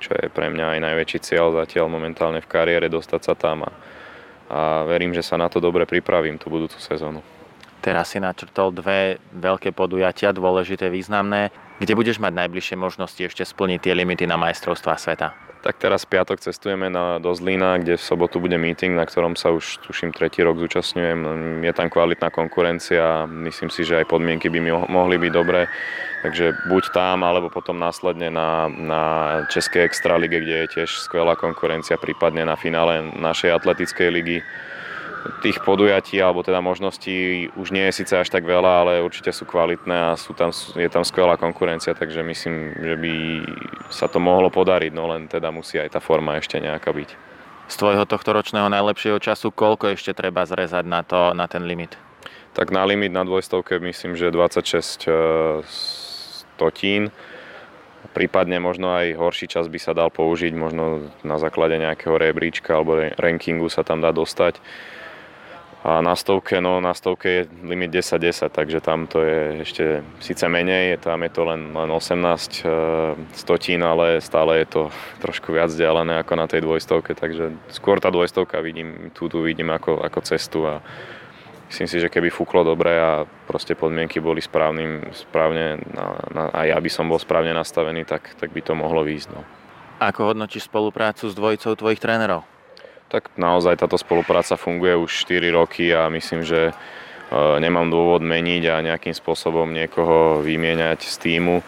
čo 0.00 0.16
je 0.16 0.32
pre 0.32 0.48
mňa 0.48 0.76
aj 0.76 0.78
najväčší 0.80 1.18
cieľ 1.20 1.52
zatiaľ 1.52 1.92
momentálne 1.92 2.40
v 2.40 2.48
kariére 2.48 2.88
dostať 2.88 3.20
sa 3.20 3.34
tam 3.36 3.68
a, 3.68 3.70
a 4.50 4.82
verím, 4.84 5.14
že 5.14 5.22
sa 5.22 5.38
na 5.38 5.46
to 5.46 5.62
dobre 5.62 5.86
pripravím 5.86 6.34
tú 6.36 6.50
budúcu 6.50 6.76
sezónu. 6.82 7.22
Teraz 7.80 8.12
si 8.12 8.20
načrtol 8.20 8.76
dve 8.76 9.16
veľké 9.32 9.72
podujatia, 9.72 10.36
dôležité, 10.36 10.92
významné. 10.92 11.48
Kde 11.80 11.96
budeš 11.96 12.20
mať 12.20 12.36
najbližšie 12.44 12.76
možnosti 12.76 13.22
ešte 13.24 13.40
splniť 13.40 13.88
tie 13.88 13.96
limity 13.96 14.28
na 14.28 14.36
majstrovstvá 14.36 15.00
sveta? 15.00 15.32
Tak 15.60 15.76
teraz 15.76 16.04
piatok 16.08 16.40
cestujeme 16.40 16.88
na, 16.88 17.20
do 17.20 17.32
Zlína, 17.36 17.80
kde 17.80 17.96
v 17.96 18.04
sobotu 18.04 18.40
bude 18.40 18.56
meeting, 18.56 18.96
na 18.96 19.04
ktorom 19.04 19.36
sa 19.36 19.52
už 19.52 19.80
tuším 19.84 20.12
tretí 20.12 20.40
rok 20.40 20.56
zúčastňujem. 20.60 21.20
Je 21.64 21.72
tam 21.76 21.92
kvalitná 21.92 22.32
konkurencia, 22.32 23.28
myslím 23.28 23.68
si, 23.68 23.84
že 23.84 24.00
aj 24.00 24.08
podmienky 24.08 24.48
by 24.48 24.60
mi 24.60 24.72
mohli 24.72 25.16
byť 25.20 25.32
dobré. 25.32 25.68
Takže 26.20 26.68
buď 26.68 26.84
tam, 26.92 27.24
alebo 27.24 27.48
potom 27.48 27.80
následne 27.80 28.28
na, 28.28 28.68
na 28.68 29.02
Českej 29.48 29.88
extralíge, 29.88 30.36
kde 30.36 30.56
je 30.64 30.72
tiež 30.76 31.00
skvelá 31.00 31.32
konkurencia, 31.32 31.96
prípadne 31.96 32.44
na 32.44 32.60
finále 32.60 33.00
našej 33.16 33.56
atletickej 33.56 34.08
ligy 34.12 34.38
tých 35.44 35.60
podujatí 35.60 36.16
alebo 36.20 36.40
teda 36.40 36.64
možností 36.64 37.48
už 37.56 37.70
nie 37.76 37.84
je 37.88 38.04
síce 38.04 38.14
až 38.16 38.28
tak 38.32 38.44
veľa, 38.44 38.72
ale 38.84 38.92
určite 39.04 39.32
sú 39.32 39.44
kvalitné 39.44 40.12
a 40.12 40.16
sú 40.16 40.32
tam, 40.32 40.48
je 40.52 40.88
tam 40.88 41.04
skvelá 41.04 41.36
konkurencia, 41.36 41.92
takže 41.92 42.24
myslím, 42.24 42.72
že 42.80 42.94
by 42.96 43.14
sa 43.92 44.08
to 44.08 44.16
mohlo 44.16 44.48
podariť, 44.48 44.92
no 44.96 45.12
len 45.12 45.28
teda 45.28 45.52
musí 45.52 45.76
aj 45.76 45.96
tá 45.96 46.00
forma 46.00 46.40
ešte 46.40 46.56
nejaká 46.56 46.92
byť. 46.92 47.10
Z 47.70 47.76
tvojho 47.78 48.04
tohto 48.08 48.34
ročného 48.34 48.66
najlepšieho 48.66 49.20
času 49.22 49.54
koľko 49.54 49.94
ešte 49.94 50.16
treba 50.16 50.42
zrezať 50.42 50.84
na, 50.88 51.04
to, 51.06 51.36
na 51.36 51.46
ten 51.46 51.68
limit? 51.68 51.94
Tak 52.50 52.74
na 52.74 52.82
limit 52.82 53.14
na 53.14 53.22
dvojstovke 53.22 53.78
myslím, 53.78 54.18
že 54.18 54.34
26 54.34 56.09
stotín. 56.60 57.08
Prípadne 58.12 58.60
možno 58.60 58.92
aj 58.92 59.16
horší 59.16 59.48
čas 59.48 59.72
by 59.72 59.80
sa 59.80 59.96
dal 59.96 60.12
použiť, 60.12 60.52
možno 60.52 61.08
na 61.24 61.40
základe 61.40 61.80
nejakého 61.80 62.20
rebríčka 62.20 62.76
alebo 62.76 63.00
rankingu 63.16 63.72
sa 63.72 63.80
tam 63.80 64.04
dá 64.04 64.12
dostať. 64.12 64.60
A 65.80 66.04
na 66.04 66.12
stovke, 66.12 66.60
no 66.60 66.76
na 66.84 66.92
stovke 66.92 67.28
je 67.28 67.42
limit 67.64 67.88
10-10, 67.88 68.52
takže 68.52 68.84
tam 68.84 69.08
to 69.08 69.24
je 69.24 69.64
ešte 69.64 69.84
síce 70.20 70.44
menej, 70.44 71.00
tam 71.00 71.24
je 71.24 71.32
to 71.32 71.48
len, 71.48 71.72
len 71.72 71.88
18 71.88 72.20
e, 72.20 72.68
stotín, 73.32 73.80
ale 73.80 74.20
stále 74.20 74.60
je 74.60 74.68
to 74.68 74.82
trošku 75.24 75.56
viac 75.56 75.72
vzdialené 75.72 76.20
ako 76.20 76.36
na 76.36 76.44
tej 76.44 76.68
dvojstovke, 76.68 77.16
takže 77.16 77.56
skôr 77.72 77.96
tá 77.96 78.12
dvojstovka 78.12 78.60
vidím, 78.60 79.08
tu, 79.16 79.32
tu 79.32 79.40
vidím 79.40 79.72
ako, 79.72 80.04
ako 80.04 80.20
cestu 80.20 80.68
a 80.68 80.84
myslím 81.70 81.86
si, 81.86 81.96
že 82.02 82.12
keby 82.12 82.34
fúklo 82.34 82.66
dobre 82.66 82.92
a 82.98 83.24
proste 83.46 83.78
podmienky 83.78 84.18
boli 84.18 84.42
správnym, 84.42 85.14
správne 85.14 85.78
na, 85.94 86.06
na, 86.34 86.42
a 86.50 86.66
ja 86.66 86.76
by 86.76 86.90
som 86.90 87.06
bol 87.06 87.16
správne 87.16 87.54
nastavený, 87.54 88.02
tak, 88.04 88.34
tak 88.36 88.50
by 88.50 88.60
to 88.60 88.74
mohlo 88.74 89.06
výjsť. 89.06 89.28
No. 89.30 89.46
Ako 90.02 90.34
hodnotíš 90.34 90.66
spoluprácu 90.66 91.30
s 91.30 91.34
dvojicou 91.38 91.72
tvojich 91.78 92.02
trénerov? 92.02 92.42
tak 93.10 93.34
naozaj 93.34 93.82
táto 93.82 93.98
spolupráca 93.98 94.54
funguje 94.54 94.94
už 94.94 95.26
4 95.26 95.50
roky 95.50 95.90
a 95.90 96.06
myslím, 96.14 96.46
že 96.46 96.70
e, 96.70 96.72
nemám 97.58 97.90
dôvod 97.90 98.22
meniť 98.22 98.62
a 98.70 98.86
nejakým 98.86 99.10
spôsobom 99.10 99.66
niekoho 99.66 100.38
vymieňať 100.46 101.02
z 101.02 101.16
týmu. 101.18 101.66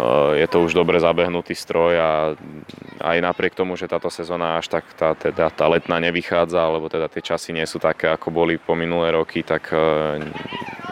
E, 0.00 0.42
je 0.42 0.46
to 0.50 0.62
už 0.66 0.74
dobre 0.74 0.98
zabehnutý 0.98 1.54
stroj 1.54 1.92
a 1.98 2.10
aj 3.04 3.18
napriek 3.22 3.54
tomu, 3.54 3.78
že 3.78 3.90
táto 3.90 4.10
sezóna 4.10 4.58
až 4.58 4.68
tak 4.68 4.84
tá, 4.98 5.14
teda, 5.14 5.50
tá 5.50 5.66
letná 5.70 6.02
nevychádza, 6.02 6.58
alebo 6.58 6.90
teda 6.90 7.06
tie 7.06 7.22
časy 7.22 7.54
nie 7.54 7.66
sú 7.66 7.78
také, 7.78 8.10
ako 8.10 8.34
boli 8.34 8.58
po 8.58 8.74
minulé 8.74 9.14
roky, 9.14 9.46
tak 9.46 9.70
e, 9.70 10.22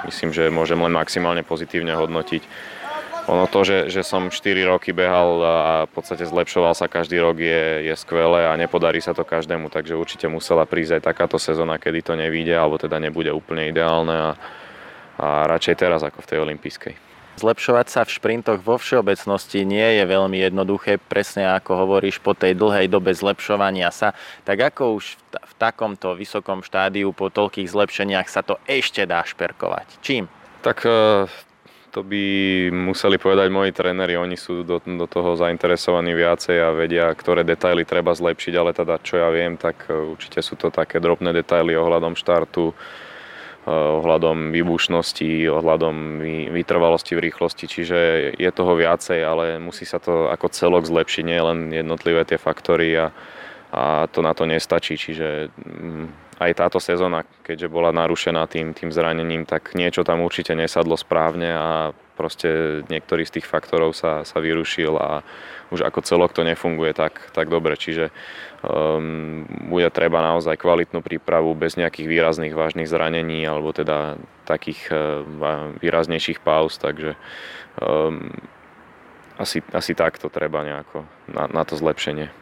myslím, 0.06 0.30
že 0.30 0.52
môžem 0.52 0.78
len 0.78 0.94
maximálne 0.94 1.42
pozitívne 1.42 1.94
hodnotiť 1.98 2.72
ono 3.30 3.46
to, 3.46 3.62
že, 3.62 3.78
že 3.86 4.02
som 4.02 4.34
4 4.34 4.66
roky 4.66 4.90
behal 4.90 5.38
a 5.46 5.64
v 5.86 5.92
podstate 5.94 6.26
zlepšoval 6.26 6.74
sa 6.74 6.90
každý 6.90 7.22
rok 7.22 7.38
je, 7.38 7.86
je 7.86 7.94
skvelé 7.94 8.50
a 8.50 8.58
nepodarí 8.58 8.98
sa 8.98 9.14
to 9.14 9.22
každému, 9.22 9.70
takže 9.70 9.94
určite 9.94 10.26
musela 10.26 10.66
prísť 10.66 10.98
aj 10.98 11.06
takáto 11.06 11.38
sezóna, 11.38 11.78
kedy 11.78 12.02
to 12.02 12.14
nevíde, 12.18 12.50
alebo 12.50 12.82
teda 12.82 12.98
nebude 12.98 13.30
úplne 13.30 13.70
ideálne 13.70 14.14
a, 14.14 14.30
a 15.22 15.28
radšej 15.46 15.74
teraz 15.78 16.02
ako 16.02 16.18
v 16.18 16.28
tej 16.34 16.38
olympijskej. 16.42 17.11
Zlepšovať 17.40 17.86
sa 17.88 18.00
v 18.04 18.12
šprintoch 18.12 18.60
vo 18.60 18.76
všeobecnosti 18.76 19.64
nie 19.64 20.00
je 20.00 20.04
veľmi 20.04 20.38
jednoduché, 20.42 21.00
presne 21.00 21.48
ako 21.56 21.86
hovoríš, 21.86 22.20
po 22.20 22.36
tej 22.36 22.52
dlhej 22.52 22.92
dobe 22.92 23.16
zlepšovania 23.16 23.88
sa. 23.88 24.12
Tak 24.44 24.76
ako 24.76 25.00
už 25.00 25.16
v, 25.16 25.22
t- 25.32 25.42
v 25.42 25.52
takomto 25.56 26.12
vysokom 26.12 26.60
štádiu 26.60 27.10
po 27.16 27.32
toľkých 27.32 27.72
zlepšeniach 27.72 28.28
sa 28.28 28.44
to 28.44 28.60
ešte 28.68 29.08
dá 29.08 29.24
šperkovať? 29.24 30.04
Čím? 30.04 30.28
Tak 30.62 30.86
to 31.92 32.00
by 32.00 32.24
museli 32.72 33.20
povedať 33.20 33.52
moji 33.52 33.70
tréneri, 33.76 34.16
oni 34.16 34.40
sú 34.40 34.64
do, 34.64 34.80
do 34.80 35.04
toho 35.04 35.36
zainteresovaní 35.36 36.16
viacej 36.16 36.56
a 36.56 36.72
vedia, 36.72 37.12
ktoré 37.12 37.44
detaily 37.44 37.84
treba 37.84 38.16
zlepšiť, 38.16 38.54
ale 38.56 38.72
teda 38.72 38.96
čo 39.04 39.20
ja 39.20 39.28
viem, 39.28 39.60
tak 39.60 39.92
e, 39.92 40.16
určite 40.16 40.40
sú 40.40 40.56
to 40.56 40.72
také 40.72 41.04
drobné 41.04 41.36
detaily 41.36 41.76
ohľadom 41.76 42.16
štartu, 42.16 42.72
e, 42.72 42.74
ohľadom 43.66 44.50
výbušnosti, 44.50 45.46
ohľadom 45.46 46.18
vytrvalosti 46.50 47.14
v 47.14 47.24
rýchlosti, 47.30 47.70
čiže 47.70 47.98
je 48.34 48.50
toho 48.50 48.74
viacej, 48.74 49.22
ale 49.22 49.62
musí 49.62 49.86
sa 49.86 50.02
to 50.02 50.26
ako 50.34 50.50
celok 50.50 50.82
zlepšiť, 50.82 51.22
nie 51.22 51.38
len 51.38 51.58
jednotlivé 51.70 52.26
tie 52.26 52.42
faktory 52.42 52.90
a, 52.98 53.14
a 53.72 54.04
to 54.12 54.20
na 54.20 54.36
to 54.36 54.44
nestačí, 54.44 55.00
čiže 55.00 55.48
mm, 55.48 56.36
aj 56.44 56.52
táto 56.60 56.76
sezóna, 56.76 57.24
keďže 57.40 57.72
bola 57.72 57.88
narušená 57.88 58.44
tým, 58.44 58.76
tým 58.76 58.92
zranením, 58.92 59.48
tak 59.48 59.72
niečo 59.72 60.04
tam 60.04 60.20
určite 60.20 60.52
nesadlo 60.52 60.98
správne 61.00 61.48
a 61.48 61.68
proste 62.12 62.82
niektorý 62.92 63.24
z 63.24 63.40
tých 63.40 63.46
faktorov 63.48 63.96
sa, 63.96 64.28
sa 64.28 64.38
vyrušil 64.44 64.92
a 65.00 65.24
už 65.72 65.88
ako 65.88 66.04
celok 66.04 66.36
to 66.36 66.44
nefunguje 66.44 66.92
tak, 66.92 67.32
tak 67.32 67.48
dobre. 67.48 67.80
Čiže 67.80 68.12
um, 68.60 69.48
bude 69.72 69.88
treba 69.88 70.20
naozaj 70.20 70.60
kvalitnú 70.60 71.00
prípravu 71.00 71.56
bez 71.56 71.80
nejakých 71.80 72.10
výrazných 72.12 72.52
vážnych 72.52 72.90
zranení 72.90 73.48
alebo 73.48 73.72
teda 73.72 74.20
takých 74.44 74.92
uh, 74.92 75.72
výraznejších 75.80 76.44
pauz, 76.44 76.76
takže 76.76 77.16
um, 77.80 78.28
asi, 79.40 79.64
asi 79.72 79.96
takto 79.96 80.28
treba 80.28 80.60
nejako 80.60 81.08
na, 81.32 81.48
na 81.48 81.64
to 81.64 81.80
zlepšenie 81.80 82.41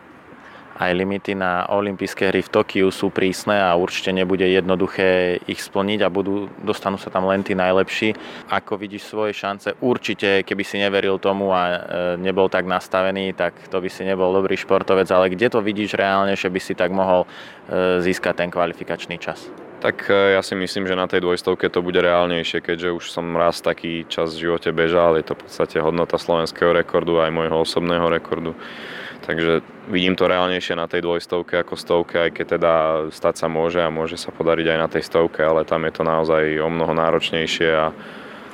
aj 0.81 0.97
limity 0.97 1.37
na 1.37 1.69
olympijské 1.69 2.33
hry 2.33 2.41
v 2.41 2.49
Tokiu 2.49 2.89
sú 2.89 3.13
prísne 3.13 3.61
a 3.61 3.77
určite 3.77 4.17
nebude 4.17 4.49
jednoduché 4.49 5.37
ich 5.45 5.61
splniť 5.61 6.01
a 6.01 6.09
budú, 6.09 6.49
dostanú 6.65 6.97
sa 6.97 7.13
tam 7.13 7.29
len 7.29 7.45
tí 7.45 7.53
najlepší. 7.53 8.17
Ako 8.49 8.81
vidíš 8.81 9.13
svoje 9.13 9.37
šance? 9.37 9.77
Určite, 9.85 10.41
keby 10.41 10.65
si 10.65 10.81
neveril 10.81 11.21
tomu 11.21 11.53
a 11.53 11.63
e, 11.69 11.79
nebol 12.17 12.49
tak 12.49 12.65
nastavený, 12.65 13.37
tak 13.37 13.53
to 13.69 13.77
by 13.77 13.93
si 13.93 14.09
nebol 14.09 14.33
dobrý 14.33 14.57
športovec, 14.57 15.07
ale 15.13 15.29
kde 15.29 15.53
to 15.53 15.61
vidíš 15.61 16.01
reálne, 16.01 16.33
že 16.33 16.49
by 16.49 16.61
si 16.65 16.73
tak 16.73 16.89
mohol 16.89 17.29
e, 17.69 18.01
získať 18.01 18.41
ten 18.41 18.49
kvalifikačný 18.49 19.21
čas? 19.21 19.53
Tak 19.85 20.09
e, 20.09 20.37
ja 20.37 20.41
si 20.41 20.57
myslím, 20.57 20.89
že 20.89 20.97
na 20.97 21.05
tej 21.05 21.21
dvojstovke 21.21 21.69
to 21.69 21.85
bude 21.85 22.01
reálnejšie, 22.01 22.65
keďže 22.65 22.97
už 22.97 23.05
som 23.13 23.37
raz 23.37 23.61
taký 23.61 24.09
čas 24.09 24.33
v 24.33 24.49
živote 24.49 24.73
bežal. 24.73 25.21
Je 25.21 25.29
to 25.29 25.37
v 25.37 25.45
podstate 25.45 25.77
hodnota 25.77 26.17
slovenského 26.17 26.73
rekordu 26.73 27.21
aj 27.21 27.33
môjho 27.33 27.65
osobného 27.65 28.09
rekordu. 28.09 28.57
Takže 29.21 29.61
vidím 29.93 30.17
to 30.17 30.25
reálnejšie 30.27 30.75
na 30.75 30.89
tej 30.89 31.05
dvojstovke 31.05 31.61
ako 31.61 31.77
stovke, 31.77 32.17
aj 32.17 32.31
keď 32.33 32.47
teda 32.57 32.75
stať 33.13 33.35
sa 33.45 33.47
môže 33.53 33.81
a 33.85 33.93
môže 33.93 34.17
sa 34.17 34.33
podariť 34.33 34.67
aj 34.73 34.79
na 34.81 34.89
tej 34.89 35.03
stovke, 35.05 35.45
ale 35.45 35.69
tam 35.69 35.85
je 35.85 35.93
to 35.93 36.03
naozaj 36.03 36.43
o 36.61 36.69
mnoho 36.73 36.97
náročnejšie 36.97 37.69
a 37.69 37.93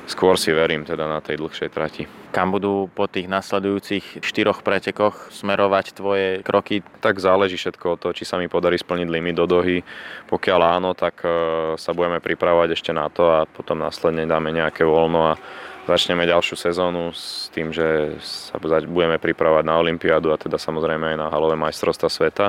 skôr 0.07 0.39
si 0.39 0.55
verím 0.55 0.87
teda 0.87 1.03
na 1.05 1.19
tej 1.19 1.37
dlhšej 1.43 1.69
trati. 1.69 2.03
Kam 2.31 2.55
budú 2.55 2.87
po 2.91 3.11
tých 3.11 3.27
nasledujúcich 3.27 4.23
štyroch 4.23 4.63
pretekoch 4.63 5.31
smerovať 5.35 5.85
tvoje 5.95 6.27
kroky? 6.47 6.79
Tak 7.03 7.19
záleží 7.19 7.59
všetko 7.59 7.85
od 7.95 7.99
toho, 7.99 8.15
či 8.15 8.23
sa 8.23 8.39
mi 8.39 8.47
podarí 8.47 8.79
splniť 8.79 9.07
limit 9.11 9.35
do 9.35 9.45
dohy. 9.45 9.83
Pokiaľ 10.31 10.59
áno, 10.79 10.91
tak 10.95 11.23
e, 11.27 11.29
sa 11.75 11.91
budeme 11.91 12.23
pripravovať 12.23 12.69
ešte 12.75 12.91
na 12.95 13.11
to 13.11 13.27
a 13.27 13.43
potom 13.43 13.83
následne 13.83 14.23
dáme 14.23 14.55
nejaké 14.55 14.87
voľno 14.87 15.35
a 15.35 15.39
začneme 15.87 16.27
ďalšiu 16.27 16.59
sezónu 16.59 17.15
s 17.15 17.47
tým, 17.55 17.71
že 17.71 18.19
sa 18.19 18.59
budeme 18.59 19.15
pripravovať 19.15 19.63
na 19.63 19.79
Olympiádu 19.79 20.35
a 20.35 20.37
teda 20.37 20.59
samozrejme 20.59 21.15
aj 21.15 21.17
na 21.17 21.31
halové 21.31 21.55
majstrovstva 21.55 22.11
sveta. 22.11 22.47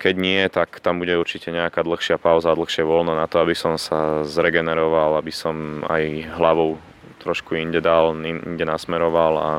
Keď 0.00 0.14
nie, 0.18 0.42
tak 0.50 0.80
tam 0.82 0.98
bude 0.98 1.14
určite 1.14 1.54
nejaká 1.54 1.84
dlhšia 1.86 2.18
pauza, 2.18 2.56
dlhšie 2.56 2.82
voľno 2.82 3.14
na 3.14 3.30
to, 3.30 3.38
aby 3.38 3.54
som 3.54 3.78
sa 3.78 4.24
zregeneroval, 4.26 5.20
aby 5.20 5.30
som 5.30 5.84
aj 5.86 6.34
hlavou 6.34 6.80
trošku 7.22 7.54
inde 7.54 7.78
dal, 7.84 8.16
inde 8.24 8.64
nasmeroval 8.64 9.34
a, 9.38 9.52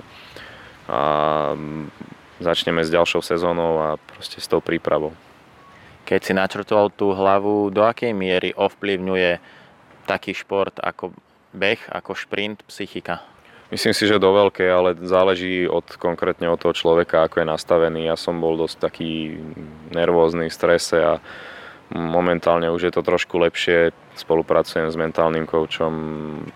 a 0.89 0.99
začneme 2.43 2.83
s 2.83 2.91
ďalšou 2.91 3.21
sezónou 3.23 3.79
a 3.79 3.89
proste 3.95 4.41
s 4.41 4.47
tou 4.49 4.59
prípravou. 4.59 5.15
Keď 6.03 6.19
si 6.19 6.33
načrtoval 6.33 6.89
tú 6.89 7.13
hlavu, 7.13 7.69
do 7.69 7.85
akej 7.85 8.11
miery 8.11 8.49
ovplyvňuje 8.57 9.38
taký 10.09 10.33
šport 10.33 10.73
ako 10.81 11.13
beh 11.53 11.82
ako 11.89 12.13
šprint, 12.13 12.63
psychika? 12.68 13.24
Myslím 13.70 13.94
si, 13.94 14.10
že 14.10 14.18
do 14.18 14.34
veľkej, 14.34 14.65
ale 14.65 14.89
záleží 14.98 15.70
od, 15.70 15.86
konkrétne 16.01 16.50
od 16.50 16.58
toho 16.58 16.74
človeka, 16.74 17.29
ako 17.29 17.46
je 17.46 17.51
nastavený. 17.53 18.10
Ja 18.10 18.18
som 18.18 18.41
bol 18.41 18.58
dosť 18.58 18.82
taký 18.82 19.38
nervózny, 19.94 20.50
v 20.50 20.58
strese 20.58 20.98
a 20.98 21.22
momentálne 21.94 22.65
už 22.74 22.89
je 22.89 22.94
to 22.94 23.06
trošku 23.06 23.38
lepšie. 23.38 23.94
Spolupracujem 24.18 24.89
s 24.89 24.98
mentálnym 24.98 25.46
koučom, 25.46 25.94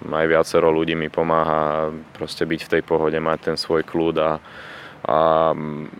aj 0.09 0.25
viacero 0.25 0.73
ľudí 0.73 0.97
mi 0.97 1.13
pomáha 1.13 1.93
proste 2.17 2.49
byť 2.49 2.61
v 2.65 2.71
tej 2.77 2.81
pohode, 2.81 3.17
mať 3.21 3.53
ten 3.53 3.57
svoj 3.61 3.85
kľud 3.85 4.17
a, 4.17 4.41
a 5.05 5.17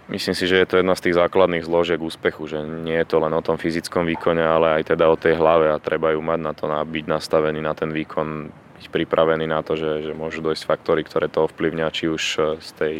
myslím 0.10 0.34
si, 0.34 0.50
že 0.50 0.66
je 0.66 0.68
to 0.70 0.82
jedna 0.82 0.98
z 0.98 1.10
tých 1.10 1.18
základných 1.22 1.62
zložiek 1.62 2.02
úspechu, 2.02 2.50
že 2.50 2.58
nie 2.66 2.98
je 2.98 3.06
to 3.06 3.22
len 3.22 3.38
o 3.38 3.46
tom 3.46 3.62
fyzickom 3.62 4.10
výkone, 4.10 4.42
ale 4.42 4.82
aj 4.82 4.98
teda 4.98 5.06
o 5.14 5.18
tej 5.18 5.38
hlave 5.38 5.70
a 5.70 5.78
treba 5.78 6.10
ju 6.10 6.26
mať 6.26 6.40
na 6.42 6.54
to, 6.58 6.66
na 6.66 6.82
byť 6.82 7.06
nastavený 7.06 7.62
na 7.62 7.78
ten 7.78 7.94
výkon 7.94 8.50
byť 8.84 8.92
pripravený 8.92 9.48
na 9.48 9.64
to, 9.64 9.80
že, 9.80 10.12
že 10.12 10.12
môžu 10.12 10.44
dojsť 10.44 10.68
faktory, 10.68 11.08
ktoré 11.08 11.32
to 11.32 11.48
ovplyvňa, 11.48 11.88
či 11.96 12.12
už 12.12 12.24
e, 12.36 12.40
z 12.60 12.70
tej 12.76 12.96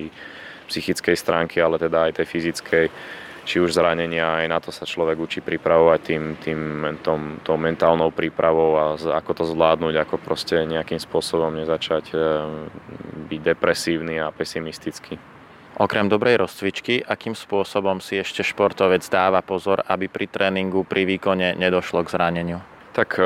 psychickej 0.72 1.16
stránky, 1.20 1.60
ale 1.60 1.76
teda 1.76 2.08
aj 2.08 2.24
tej 2.24 2.28
fyzickej, 2.32 2.86
či 3.44 3.60
už 3.60 3.76
zranenia, 3.76 4.40
aj 4.40 4.48
na 4.48 4.60
to 4.64 4.72
sa 4.72 4.88
človek 4.88 5.20
učí 5.20 5.44
pripravovať 5.44 6.00
tým, 6.00 6.24
tým 6.40 6.60
tom, 7.04 7.44
tou 7.44 7.60
mentálnou 7.60 8.16
prípravou 8.16 8.80
a 8.80 8.96
ako 8.96 9.32
to 9.36 9.44
zvládnuť, 9.44 9.96
ako 10.00 10.16
proste 10.24 10.64
nejakým 10.64 11.04
spôsobom 11.04 11.52
nezačať 11.52 12.16
e, 12.16 12.18
byť 13.28 13.42
depresívny 13.44 14.24
a 14.24 14.32
pesimistický. 14.32 15.20
Okrem 15.74 16.06
dobrej 16.06 16.38
rozcvičky, 16.38 17.04
akým 17.04 17.34
spôsobom 17.36 17.98
si 17.98 18.16
ešte 18.16 18.46
športovec 18.46 19.04
dáva 19.10 19.44
pozor, 19.44 19.84
aby 19.84 20.06
pri 20.08 20.30
tréningu, 20.30 20.86
pri 20.88 21.04
výkone 21.04 21.58
nedošlo 21.60 22.06
k 22.06 22.14
zraneniu? 22.14 22.73
Tak 22.94 23.18
e, 23.18 23.26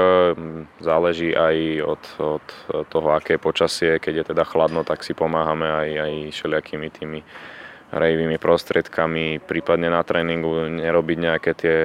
záleží 0.80 1.36
aj 1.36 1.56
od, 1.84 2.04
od 2.18 2.46
toho, 2.88 3.08
aké 3.12 3.36
je 3.36 3.46
počasie. 3.46 3.92
Keď 4.00 4.14
je 4.16 4.26
teda 4.32 4.48
chladno, 4.48 4.88
tak 4.88 5.04
si 5.04 5.12
pomáhame 5.12 5.68
aj, 5.68 5.90
aj 6.08 6.14
všelijakými 6.32 6.88
tými 6.88 7.20
rejvými 7.88 8.36
prostriedkami, 8.36 9.40
prípadne 9.40 9.88
na 9.88 10.04
tréningu 10.04 10.68
nerobiť 10.68 11.18
nejaké 11.24 11.52
tie 11.56 11.78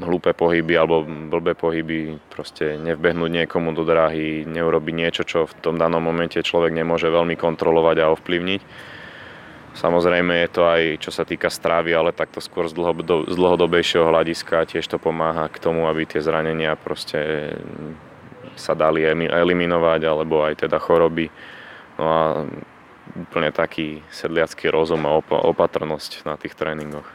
hlúpe 0.00 0.32
pohyby 0.32 0.72
alebo 0.72 1.04
blbé 1.04 1.52
pohyby, 1.52 2.16
proste 2.32 2.80
nevbehnúť 2.80 3.44
niekomu 3.44 3.76
do 3.76 3.84
dráhy, 3.84 4.48
neurobiť 4.48 4.94
niečo, 4.96 5.22
čo 5.28 5.44
v 5.44 5.52
tom 5.60 5.76
danom 5.76 6.00
momente 6.00 6.40
človek 6.40 6.72
nemôže 6.72 7.12
veľmi 7.12 7.36
kontrolovať 7.36 7.96
a 8.00 8.10
ovplyvniť 8.16 8.62
Samozrejme 9.70 10.34
je 10.44 10.48
to 10.50 10.62
aj 10.66 10.82
čo 10.98 11.10
sa 11.14 11.22
týka 11.22 11.46
stravy, 11.46 11.94
ale 11.94 12.10
takto 12.10 12.42
skôr 12.42 12.66
z, 12.66 12.74
dlhodob- 12.74 13.30
z 13.30 13.34
dlhodobejšieho 13.38 14.02
hľadiska 14.02 14.66
tiež 14.66 14.84
to 14.84 14.98
pomáha 14.98 15.46
k 15.46 15.62
tomu, 15.62 15.86
aby 15.86 16.04
tie 16.10 16.18
zranenia 16.18 16.74
proste 16.74 17.54
sa 18.58 18.74
dali 18.74 19.06
eliminovať, 19.06 20.00
alebo 20.04 20.42
aj 20.42 20.66
teda 20.66 20.76
choroby. 20.82 21.30
No 21.96 22.04
a 22.04 22.22
úplne 23.14 23.50
taký 23.50 24.02
sedliacký 24.10 24.70
rozum 24.70 25.06
a 25.06 25.16
opatrnosť 25.22 26.26
na 26.26 26.34
tých 26.34 26.54
tréningoch. 26.54 27.06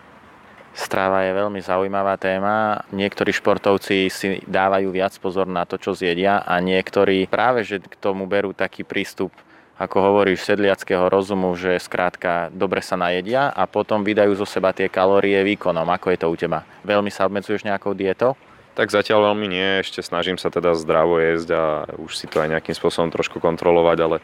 Strava 0.75 1.23
je 1.23 1.31
veľmi 1.31 1.63
zaujímavá 1.63 2.19
téma. 2.19 2.83
Niektorí 2.91 3.31
športovci 3.31 4.11
si 4.11 4.43
dávajú 4.43 4.91
viac 4.91 5.15
pozor 5.23 5.47
na 5.47 5.63
to, 5.63 5.79
čo 5.79 5.95
zjedia 5.95 6.43
a 6.43 6.59
niektorí 6.59 7.31
práve 7.31 7.63
že 7.63 7.79
k 7.79 7.95
tomu 7.95 8.27
berú 8.27 8.51
taký 8.51 8.83
prístup 8.83 9.31
ako 9.75 9.97
hovoríš, 9.99 10.47
sedliackého 10.47 11.11
rozumu, 11.11 11.51
že 11.59 11.75
skrátka 11.83 12.47
dobre 12.55 12.79
sa 12.79 12.95
najedia 12.95 13.51
a 13.51 13.67
potom 13.67 14.07
vydajú 14.07 14.31
zo 14.39 14.47
seba 14.47 14.71
tie 14.71 14.87
kalórie 14.87 15.35
výkonom. 15.43 15.83
Ako 15.91 16.15
je 16.15 16.19
to 16.19 16.27
u 16.31 16.35
teba? 16.39 16.63
Veľmi 16.87 17.11
sa 17.11 17.27
obmedzuješ 17.27 17.67
nejakou 17.67 17.91
dietou? 17.91 18.39
Tak 18.75 18.91
zatiaľ 18.91 19.31
veľmi 19.31 19.47
nie, 19.47 19.69
ešte 19.79 20.03
snažím 20.03 20.35
sa 20.35 20.51
teda 20.51 20.75
zdravo 20.75 21.15
jesť 21.23 21.49
a 21.55 21.63
už 21.95 22.11
si 22.11 22.27
to 22.27 22.43
aj 22.43 22.51
nejakým 22.59 22.75
spôsobom 22.75 23.07
trošku 23.07 23.39
kontrolovať, 23.39 23.97
ale 24.03 24.17
e, 24.19 24.23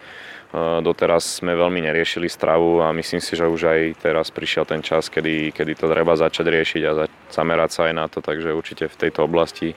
doteraz 0.83 1.39
sme 1.39 1.55
veľmi 1.55 1.79
neriešili 1.79 2.27
stravu 2.27 2.83
a 2.83 2.91
myslím 2.91 3.23
si, 3.23 3.39
že 3.39 3.47
už 3.47 3.61
aj 3.71 3.81
teraz 4.03 4.27
prišiel 4.27 4.67
ten 4.67 4.83
čas, 4.83 5.07
kedy, 5.07 5.55
kedy 5.55 5.79
to 5.79 5.87
treba 5.87 6.19
začať 6.19 6.51
riešiť 6.51 6.81
a 6.83 6.91
zamerať 7.31 7.69
sa 7.71 7.81
aj 7.87 7.93
na 7.95 8.05
to, 8.11 8.19
takže 8.19 8.51
určite 8.51 8.91
v 8.91 8.99
tejto 8.99 9.23
oblasti 9.23 9.71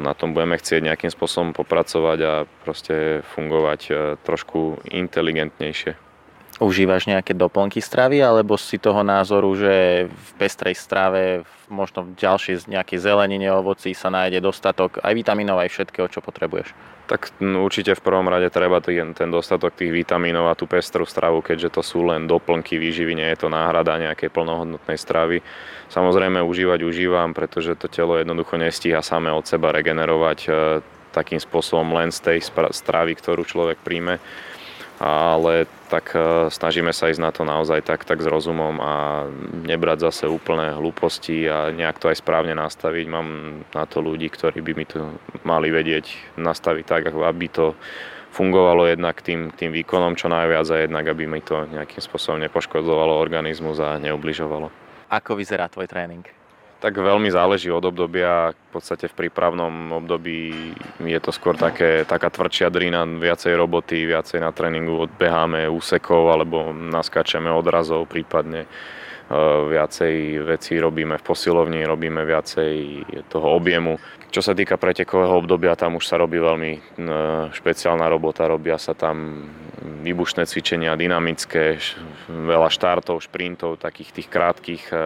na 0.00 0.12
tom 0.12 0.36
budeme 0.36 0.60
chcieť 0.60 0.84
nejakým 0.84 1.08
spôsobom 1.08 1.56
popracovať 1.56 2.18
a 2.20 2.32
proste 2.64 3.24
fungovať 3.32 3.80
e, 3.88 3.92
trošku 4.20 4.84
inteligentnejšie. 4.92 6.03
Užívaš 6.62 7.10
nejaké 7.10 7.34
doplnky 7.34 7.82
stravy, 7.82 8.22
alebo 8.22 8.54
si 8.54 8.78
toho 8.78 9.02
názoru, 9.02 9.50
že 9.58 10.06
v 10.06 10.30
pestrej 10.38 10.78
strave, 10.78 11.42
možno 11.66 12.06
v 12.06 12.14
ďalšej 12.14 12.70
nejakej 12.70 12.98
zelenine, 13.02 13.50
ovocí 13.50 13.90
sa 13.90 14.06
nájde 14.06 14.38
dostatok 14.38 15.02
aj 15.02 15.18
vitamínov, 15.18 15.58
aj 15.58 15.74
všetkého, 15.74 16.06
čo 16.06 16.22
potrebuješ? 16.22 16.70
Tak 17.04 17.36
no, 17.42 17.66
určite 17.66 17.98
v 17.98 18.04
prvom 18.06 18.30
rade 18.30 18.48
treba 18.54 18.78
ten, 18.78 19.12
ten 19.12 19.28
dostatok 19.34 19.74
tých 19.74 19.92
vitamínov 19.92 20.46
a 20.46 20.54
tú 20.54 20.70
pestrú 20.70 21.02
stravu, 21.04 21.42
keďže 21.42 21.74
to 21.74 21.82
sú 21.82 22.06
len 22.06 22.30
doplnky 22.30 22.78
výživy, 22.78 23.18
nie 23.18 23.28
je 23.34 23.44
to 23.44 23.48
náhrada 23.50 23.98
nejakej 23.98 24.30
plnohodnotnej 24.30 24.96
stravy. 24.96 25.42
Samozrejme 25.90 26.38
užívať 26.40 26.80
užívam, 26.86 27.36
pretože 27.36 27.76
to 27.76 27.90
telo 27.90 28.16
jednoducho 28.16 28.56
nestíha 28.56 29.02
samé 29.02 29.34
od 29.34 29.44
seba 29.44 29.68
regenerovať 29.74 30.38
e, 30.46 30.50
takým 31.12 31.42
spôsobom 31.42 31.92
len 31.92 32.08
z 32.08 32.24
tej 32.24 32.38
stravy, 32.72 33.12
ktorú 33.20 33.44
človek 33.44 33.84
príjme 33.84 34.16
ale 35.02 35.66
tak 35.90 36.14
e, 36.14 36.50
snažíme 36.50 36.94
sa 36.94 37.10
ísť 37.10 37.22
na 37.22 37.30
to 37.34 37.42
naozaj 37.42 37.82
tak, 37.82 38.06
tak 38.06 38.22
s 38.22 38.30
rozumom 38.30 38.78
a 38.78 39.26
nebrať 39.66 40.10
zase 40.10 40.24
úplné 40.30 40.74
hlúposti 40.74 41.50
a 41.50 41.74
nejak 41.74 41.98
to 41.98 42.10
aj 42.10 42.22
správne 42.22 42.54
nastaviť. 42.54 43.04
Mám 43.10 43.28
na 43.74 43.84
to 43.90 43.98
ľudí, 43.98 44.30
ktorí 44.30 44.62
by 44.62 44.72
mi 44.78 44.86
to 44.86 45.18
mali 45.42 45.74
vedieť 45.74 46.38
nastaviť 46.38 46.84
tak, 46.86 47.02
aby 47.10 47.46
to 47.50 47.74
fungovalo 48.34 48.90
jednak 48.90 49.22
tým, 49.22 49.54
tým 49.54 49.70
výkonom 49.70 50.18
čo 50.18 50.26
najviac 50.26 50.66
a 50.74 50.82
jednak, 50.82 51.06
aby 51.06 51.30
mi 51.30 51.38
to 51.38 51.70
nejakým 51.70 52.02
spôsobom 52.02 52.42
nepoškodzovalo 52.42 53.14
organizmus 53.14 53.78
a 53.78 53.98
neubližovalo. 54.02 54.70
Ako 55.10 55.38
vyzerá 55.38 55.70
tvoj 55.70 55.86
tréning? 55.86 56.26
Tak 56.84 57.00
veľmi 57.00 57.32
záleží 57.32 57.72
od 57.72 57.80
obdobia. 57.80 58.52
V 58.52 58.76
podstate 58.76 59.08
v 59.08 59.24
prípravnom 59.24 60.04
období 60.04 60.52
je 61.00 61.16
to 61.16 61.32
skôr 61.32 61.56
také, 61.56 62.04
taká 62.04 62.28
tvrdšia 62.28 62.68
drina, 62.68 63.08
viacej 63.08 63.56
roboty, 63.56 64.04
viacej 64.04 64.44
na 64.44 64.52
tréningu 64.52 65.08
odbeháme 65.08 65.64
úsekov 65.72 66.28
alebo 66.28 66.76
naskačeme 66.76 67.48
odrazov 67.48 68.04
prípadne. 68.04 68.68
E, 69.24 69.36
viacej 69.72 70.44
vecí 70.44 70.76
robíme 70.76 71.16
v 71.16 71.24
posilovni, 71.24 71.88
robíme 71.88 72.28
viacej 72.28 72.74
toho 73.32 73.56
objemu. 73.56 73.96
Čo 74.28 74.44
sa 74.44 74.52
týka 74.52 74.76
pretekového 74.76 75.40
obdobia, 75.40 75.78
tam 75.78 75.96
už 75.96 76.04
sa 76.04 76.20
robí 76.20 76.36
veľmi 76.36 76.72
e, 76.76 76.80
špeciálna 77.56 78.04
robota, 78.04 78.44
robia 78.44 78.76
sa 78.76 78.92
tam 78.92 79.48
výbušné 80.04 80.44
cvičenia, 80.44 81.00
dynamické, 81.00 81.80
veľa 82.28 82.68
štartov, 82.68 83.24
šprintov, 83.24 83.80
takých 83.80 84.20
tých 84.20 84.28
krátkých, 84.28 84.84
e, 84.92 84.96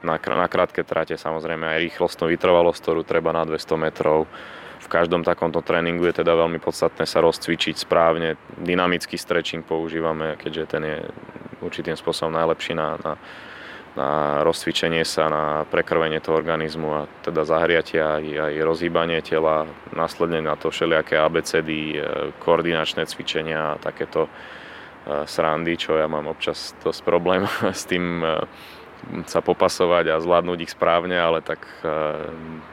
na, 0.00 0.16
na 0.16 0.48
krátke 0.48 0.80
trate 0.80 1.20
samozrejme 1.20 1.68
aj 1.68 1.82
rýchlostnú 1.92 2.32
vytrvalosť, 2.32 2.80
ktorú 2.80 3.02
treba 3.04 3.36
na 3.36 3.44
200 3.44 3.76
metrov. 3.76 4.24
V 4.78 4.88
každom 4.88 5.20
takomto 5.20 5.60
tréningu 5.60 6.08
je 6.08 6.24
teda 6.24 6.32
veľmi 6.32 6.56
podstatné 6.62 7.04
sa 7.04 7.20
rozcvičiť 7.20 7.84
správne. 7.84 8.40
Dynamický 8.56 9.20
stretching 9.20 9.60
používame, 9.60 10.40
keďže 10.40 10.64
ten 10.70 10.82
je 10.88 10.98
určitým 11.60 11.98
spôsobom 11.98 12.32
najlepší 12.32 12.78
na, 12.78 12.96
na 13.02 13.12
na 13.96 14.42
rozcvičenie 14.44 15.02
sa, 15.06 15.30
na 15.32 15.44
prekrvenie 15.68 16.20
toho 16.20 16.36
organizmu 16.36 16.88
a 16.92 17.00
teda 17.24 17.48
zahriatie 17.48 18.02
aj, 18.02 18.24
aj 18.24 18.54
rozhýbanie 18.60 19.24
tela, 19.24 19.64
následne 19.96 20.44
na 20.44 20.54
to 20.58 20.68
všelijaké 20.68 21.16
ABCD, 21.16 21.70
e, 21.70 21.94
koordinačné 22.42 23.08
cvičenia 23.08 23.74
a 23.74 23.80
takéto 23.80 24.28
e, 24.28 24.30
srandy, 25.24 25.74
čo 25.80 25.96
ja 25.96 26.06
mám 26.06 26.28
občas 26.28 26.76
dosť 26.84 27.00
problém 27.06 27.48
s 27.80 27.88
tým 27.88 28.20
e, 28.20 28.44
sa 29.30 29.40
popasovať 29.40 30.10
a 30.10 30.20
zvládnuť 30.20 30.58
ich 30.58 30.74
správne, 30.74 31.14
ale 31.14 31.38
tak 31.38 31.62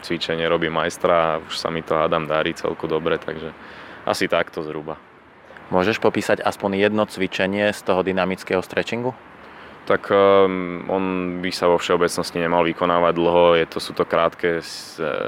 cvičenie 0.02 0.50
robí 0.50 0.74
majstra 0.74 1.14
a 1.14 1.34
už 1.38 1.54
sa 1.54 1.70
mi 1.70 1.86
to 1.86 1.94
hádam 1.94 2.26
darí 2.26 2.50
celku 2.58 2.90
dobre, 2.90 3.22
takže 3.22 3.54
asi 4.10 4.26
takto 4.26 4.66
zhruba. 4.66 4.98
Môžeš 5.70 6.02
popísať 6.02 6.42
aspoň 6.42 6.82
jedno 6.82 7.06
cvičenie 7.06 7.70
z 7.70 7.82
toho 7.86 8.02
dynamického 8.02 8.62
stretchingu? 8.66 9.14
Tak 9.86 10.10
um, 10.10 10.82
on 10.90 11.04
by 11.46 11.54
sa 11.54 11.70
vo 11.70 11.78
všeobecnosti 11.78 12.42
nemal 12.42 12.66
vykonávať 12.66 13.14
dlho, 13.14 13.44
je 13.62 13.66
to, 13.70 13.78
sú 13.78 13.94
to 13.94 14.02
krátke 14.02 14.60
e, 14.60 14.64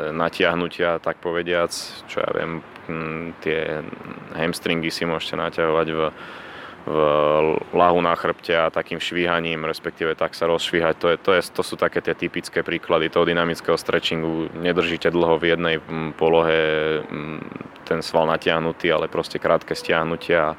natiahnutia, 0.09 0.97
tak 0.97 1.21
povediac, 1.21 1.69
čo 2.09 2.17
ja 2.17 2.29
viem, 2.33 2.65
tie 3.45 3.85
hamstringy 4.33 4.89
si 4.89 5.05
môžete 5.05 5.37
naťahovať 5.37 5.87
v, 5.93 6.01
v 6.87 7.73
lahu 7.75 7.99
na 7.99 8.15
chrbte 8.15 8.55
a 8.55 8.73
takým 8.73 8.97
švíhaním, 8.97 9.67
respektíve 9.67 10.15
tak 10.15 10.33
sa 10.33 10.47
rozšvíhať. 10.47 10.95
To, 10.97 11.07
je, 11.13 11.17
to, 11.19 11.31
je, 11.35 11.41
to 11.51 11.63
sú 11.63 11.75
také 11.75 11.99
tie 11.99 12.15
typické 12.15 12.63
príklady 12.63 13.11
toho 13.11 13.27
dynamického 13.27 13.75
stretchingu. 13.75 14.55
Nedržíte 14.55 15.11
dlho 15.11 15.35
v 15.35 15.53
jednej 15.53 15.75
polohe 16.15 16.59
ten 17.83 17.99
sval 17.99 18.31
natiahnutý, 18.31 18.87
ale 18.87 19.11
proste 19.11 19.35
krátke 19.35 19.75
stiahnutia 19.75 20.55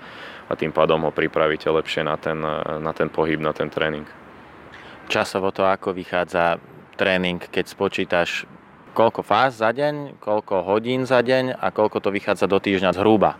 a 0.48 0.52
tým 0.56 0.72
pádom 0.72 1.04
ho 1.04 1.12
pripravíte 1.12 1.68
lepšie 1.68 2.02
na 2.02 2.16
ten, 2.16 2.40
na 2.80 2.92
ten 2.96 3.12
pohyb, 3.12 3.38
na 3.38 3.52
ten 3.52 3.68
tréning. 3.68 4.08
Časovo 5.08 5.52
to 5.52 5.64
ako 5.64 5.92
vychádza 5.92 6.61
tréning, 6.96 7.40
keď 7.40 7.64
spočítaš 7.68 8.48
koľko 8.98 9.22
fáz 9.22 9.62
za 9.62 9.70
deň, 9.70 10.18
koľko 10.18 10.66
hodín 10.66 11.06
za 11.06 11.22
deň 11.22 11.54
a 11.54 11.70
koľko 11.70 12.02
to 12.02 12.11
vychádza 12.11 12.50
do 12.50 12.58
týždňa 12.58 12.98
zhruba? 12.98 13.38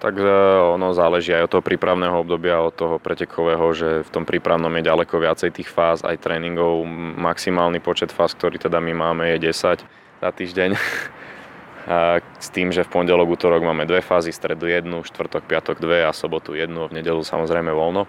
Tak 0.00 0.16
e, 0.16 0.24
ono 0.70 0.96
záleží 0.96 1.34
aj 1.36 1.44
od 1.44 1.50
toho 1.58 1.64
prípravného 1.66 2.16
obdobia, 2.24 2.62
od 2.62 2.72
toho 2.72 2.96
pretekového, 2.96 3.66
že 3.76 3.88
v 4.00 4.10
tom 4.14 4.24
prípravnom 4.24 4.72
je 4.80 4.86
ďaleko 4.88 5.20
viacej 5.20 5.50
tých 5.52 5.68
fáz, 5.68 6.00
aj 6.00 6.24
tréningov. 6.24 6.88
Maximálny 7.20 7.84
počet 7.84 8.08
fáz, 8.14 8.32
ktorý 8.32 8.56
teda 8.56 8.80
my 8.80 8.96
máme, 8.96 9.36
je 9.36 9.52
10 9.52 9.84
za 10.24 10.30
týždeň. 10.32 10.70
s 12.40 12.48
tým, 12.52 12.72
že 12.72 12.84
v 12.84 12.92
pondelok, 12.92 13.40
útorok 13.40 13.64
máme 13.64 13.88
dve 13.88 14.04
fázy, 14.04 14.32
stredu 14.32 14.68
jednu, 14.68 15.00
štvrtok, 15.04 15.48
piatok 15.48 15.80
dve 15.80 16.04
a 16.04 16.12
sobotu 16.12 16.52
jednu, 16.52 16.88
v 16.88 17.00
nedelu 17.00 17.24
samozrejme 17.24 17.72
voľno. 17.72 18.04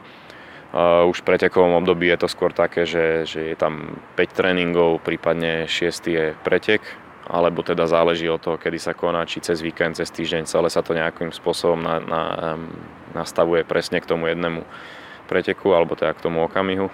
Už 1.12 1.20
v 1.20 1.28
pretekovom 1.28 1.84
období 1.84 2.08
je 2.08 2.20
to 2.24 2.28
skôr 2.32 2.56
také, 2.56 2.88
že, 2.88 3.28
že 3.28 3.52
je 3.52 3.56
tam 3.60 4.00
5 4.16 4.32
tréningov, 4.32 5.04
prípadne 5.04 5.68
6 5.68 6.08
je 6.08 6.26
pretek, 6.48 6.80
alebo 7.28 7.60
teda 7.64 7.88
záleží 7.88 8.28
od 8.32 8.40
toho, 8.40 8.56
kedy 8.56 8.80
sa 8.80 8.96
koná, 8.96 9.28
či 9.28 9.44
cez 9.44 9.60
víkend, 9.60 10.00
cez 10.00 10.08
týždeň, 10.12 10.48
celé 10.48 10.72
sa 10.72 10.80
to 10.80 10.96
nejakým 10.96 11.36
spôsobom 11.36 11.80
na, 11.80 12.00
na, 12.00 12.24
nastavuje 13.12 13.68
presne 13.68 14.00
k 14.00 14.08
tomu 14.08 14.32
jednému 14.32 14.64
preteku, 15.28 15.76
alebo 15.76 15.96
teda 15.96 16.16
k 16.16 16.24
tomu 16.24 16.44
okamihu. 16.44 16.88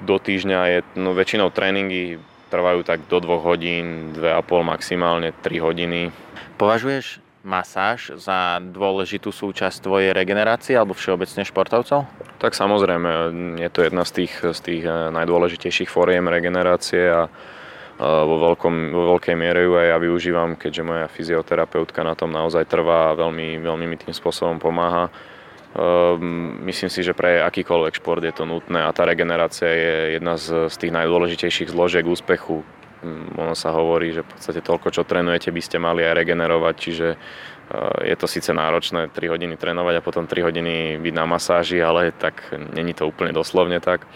Do 0.00 0.16
týždňa 0.20 0.60
je 0.72 0.78
no, 0.96 1.12
väčšinou 1.16 1.52
tréningy 1.52 2.20
trvajú 2.56 2.80
tak 2.88 3.04
do 3.12 3.20
2 3.20 3.44
hodín, 3.44 4.16
2,5 4.16 4.64
maximálne 4.64 5.36
3 5.44 5.60
hodiny. 5.60 6.08
Považuješ 6.56 7.20
masáž 7.44 8.16
za 8.16 8.58
dôležitú 8.58 9.30
súčasť 9.30 9.84
tvojej 9.84 10.10
regenerácie 10.16 10.74
alebo 10.74 10.96
všeobecne 10.96 11.44
športovcov? 11.44 12.08
Tak 12.40 12.56
samozrejme, 12.56 13.10
je 13.60 13.68
to 13.70 13.84
jedna 13.86 14.02
z 14.02 14.24
tých, 14.24 14.34
z 14.40 14.60
tých 14.64 14.82
eh, 14.88 15.12
najdôležitejších 15.12 15.92
fóriem 15.92 16.26
regenerácie 16.26 17.04
a 17.06 17.22
vo, 17.98 18.36
veľkom, 18.52 18.92
vo 18.92 19.16
veľkej 19.16 19.36
miere 19.40 19.64
ju 19.64 19.72
aj 19.72 19.86
ja 19.88 19.96
využívam, 19.96 20.50
keďže 20.60 20.82
moja 20.84 21.06
fyzioterapeutka 21.08 22.04
na 22.04 22.12
tom 22.12 22.28
naozaj 22.28 22.68
trvá 22.68 23.12
a 23.12 23.16
veľmi, 23.16 23.56
veľmi 23.64 23.84
mi 23.88 23.96
tým 23.96 24.12
spôsobom 24.12 24.60
pomáha. 24.60 25.08
Ehm, 25.76 26.64
myslím 26.64 26.88
si, 26.88 27.04
že 27.04 27.12
pre 27.12 27.44
akýkoľvek 27.44 28.00
šport 28.00 28.24
je 28.24 28.32
to 28.32 28.48
nutné 28.48 28.80
a 28.80 28.94
tá 28.96 29.04
regenerácia 29.04 29.68
je 29.68 29.96
jedna 30.16 30.40
z, 30.40 30.72
z 30.72 30.76
tých 30.80 30.92
najdôležitejších 30.96 31.68
zložiek 31.68 32.08
úspechu. 32.08 32.64
Hm, 33.04 33.36
ono 33.36 33.52
sa 33.52 33.76
hovorí, 33.76 34.16
že 34.16 34.24
v 34.24 34.30
podstate 34.32 34.64
toľko, 34.64 34.88
čo 34.88 35.04
trénujete, 35.04 35.52
by 35.52 35.60
ste 35.60 35.76
mali 35.76 36.00
aj 36.00 36.16
regenerovať, 36.16 36.74
čiže 36.80 37.08
eh, 37.12 37.18
je 38.08 38.16
to 38.16 38.24
síce 38.24 38.48
náročné 38.56 39.12
3 39.12 39.20
hodiny 39.28 39.60
trénovať 39.60 40.00
a 40.00 40.06
potom 40.06 40.24
3 40.24 40.48
hodiny 40.48 40.96
byť 40.96 41.12
na 41.12 41.24
masáži, 41.28 41.84
ale 41.84 42.08
tak 42.16 42.56
není 42.56 42.96
to 42.96 43.04
úplne 43.04 43.36
doslovne 43.36 43.76
tak. 43.76 44.08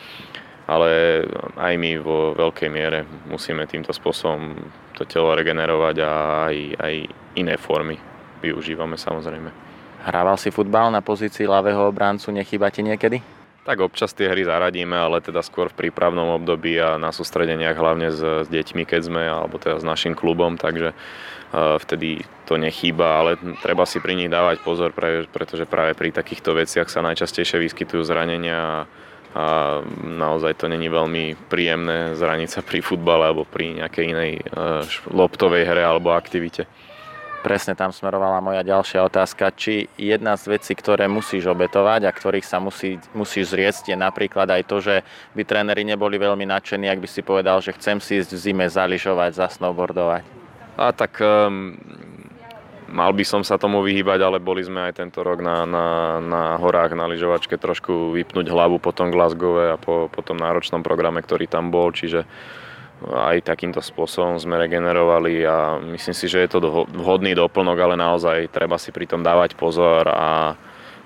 Ale 0.70 1.26
aj 1.58 1.74
my 1.76 1.98
vo 1.98 2.30
veľkej 2.32 2.70
miere 2.70 3.02
musíme 3.26 3.66
týmto 3.66 3.90
spôsobom 3.90 4.54
to 4.94 5.02
telo 5.02 5.34
regenerovať 5.34 5.96
a 5.98 6.12
aj, 6.46 6.56
aj 6.78 6.94
iné 7.36 7.58
formy 7.58 7.98
využívame 8.40 8.94
samozrejme. 8.94 9.69
Hrával 10.00 10.40
si 10.40 10.48
futbal 10.48 10.88
na 10.88 11.04
pozícii 11.04 11.44
ľavého 11.44 11.84
obráncu, 11.92 12.32
nechýba 12.32 12.72
ti 12.72 12.80
niekedy? 12.80 13.20
Tak 13.60 13.84
občas 13.84 14.16
tie 14.16 14.32
hry 14.32 14.48
zaradíme, 14.48 14.96
ale 14.96 15.20
teda 15.20 15.44
skôr 15.44 15.68
v 15.68 15.84
prípravnom 15.84 16.40
období 16.40 16.80
a 16.80 16.96
na 16.96 17.12
sústredeniach 17.12 17.76
hlavne 17.76 18.08
s, 18.08 18.18
s 18.18 18.48
deťmi, 18.48 18.88
keď 18.88 19.00
sme, 19.04 19.22
alebo 19.28 19.60
teda 19.60 19.76
s 19.76 19.84
našim 19.84 20.16
klubom, 20.16 20.56
takže 20.56 20.96
uh, 20.96 21.76
vtedy 21.76 22.24
to 22.48 22.56
nechýba, 22.56 23.20
ale 23.20 23.30
treba 23.60 23.84
si 23.84 24.00
pri 24.00 24.16
nich 24.16 24.32
dávať 24.32 24.64
pozor, 24.64 24.96
pre, 24.96 25.28
pretože 25.28 25.68
práve 25.68 25.92
pri 25.92 26.08
takýchto 26.08 26.56
veciach 26.56 26.88
sa 26.88 27.04
najčastejšie 27.04 27.60
vyskytujú 27.60 28.00
zranenia 28.00 28.56
a, 28.56 28.78
a 29.36 29.44
naozaj 30.00 30.56
to 30.56 30.66
není 30.72 30.88
veľmi 30.88 31.36
príjemné 31.52 32.16
zraniť 32.16 32.48
sa 32.48 32.60
pri 32.64 32.80
futbale 32.80 33.28
alebo 33.28 33.44
pri 33.44 33.84
nejakej 33.84 34.04
inej 34.08 34.32
uh, 34.56 34.88
loptovej 35.12 35.68
hre 35.68 35.84
alebo 35.84 36.16
aktivite. 36.16 36.64
Presne 37.40 37.72
tam 37.72 37.88
smerovala 37.88 38.44
moja 38.44 38.60
ďalšia 38.60 39.00
otázka, 39.08 39.48
či 39.56 39.88
jedna 39.96 40.36
z 40.36 40.60
vecí, 40.60 40.76
ktoré 40.76 41.08
musíš 41.08 41.48
obetovať 41.48 42.04
a 42.04 42.12
ktorých 42.12 42.44
sa 42.44 42.60
musí, 42.60 43.00
musíš 43.16 43.56
zrieť, 43.56 43.88
je 43.88 43.96
napríklad 43.96 44.44
aj 44.44 44.62
to, 44.68 44.76
že 44.84 44.94
by 45.32 45.48
tréneri 45.48 45.80
neboli 45.88 46.20
veľmi 46.20 46.44
nadšení, 46.44 46.84
ak 46.92 47.00
by 47.00 47.08
si 47.08 47.24
povedal, 47.24 47.64
že 47.64 47.72
chcem 47.80 47.96
si 47.96 48.20
ísť 48.20 48.36
v 48.36 48.42
zime 48.44 48.66
zaližovať, 48.68 49.40
zasnowboardovať. 49.40 50.24
A 50.76 50.92
tak 50.92 51.16
um, 51.24 51.80
mal 52.92 53.08
by 53.16 53.24
som 53.24 53.40
sa 53.40 53.56
tomu 53.56 53.80
vyhýbať, 53.80 54.20
ale 54.20 54.36
boli 54.36 54.60
sme 54.60 54.90
aj 54.90 55.00
tento 55.00 55.24
rok 55.24 55.40
na, 55.40 55.64
na, 55.64 55.86
na 56.20 56.42
horách, 56.60 56.92
na 56.92 57.08
lyžovačke 57.08 57.56
trošku 57.56 58.20
vypnúť 58.20 58.52
hlavu 58.52 58.82
po 58.82 58.92
tom 58.92 59.08
Glasgow 59.08 59.56
a 59.56 59.80
po, 59.80 60.12
po 60.12 60.20
tom 60.20 60.36
náročnom 60.36 60.84
programe, 60.84 61.24
ktorý 61.24 61.48
tam 61.48 61.72
bol, 61.72 61.88
čiže 61.88 62.26
aj 63.08 63.48
takýmto 63.48 63.80
spôsobom 63.80 64.36
sme 64.36 64.60
regenerovali 64.60 65.40
a 65.48 65.80
myslím 65.80 66.12
si, 66.12 66.28
že 66.28 66.44
je 66.44 66.50
to 66.52 66.84
vhodný 66.92 67.32
doplnok, 67.32 67.78
ale 67.80 67.94
naozaj 67.96 68.52
treba 68.52 68.76
si 68.76 68.92
pri 68.92 69.08
tom 69.08 69.24
dávať 69.24 69.56
pozor 69.56 70.04
a 70.04 70.52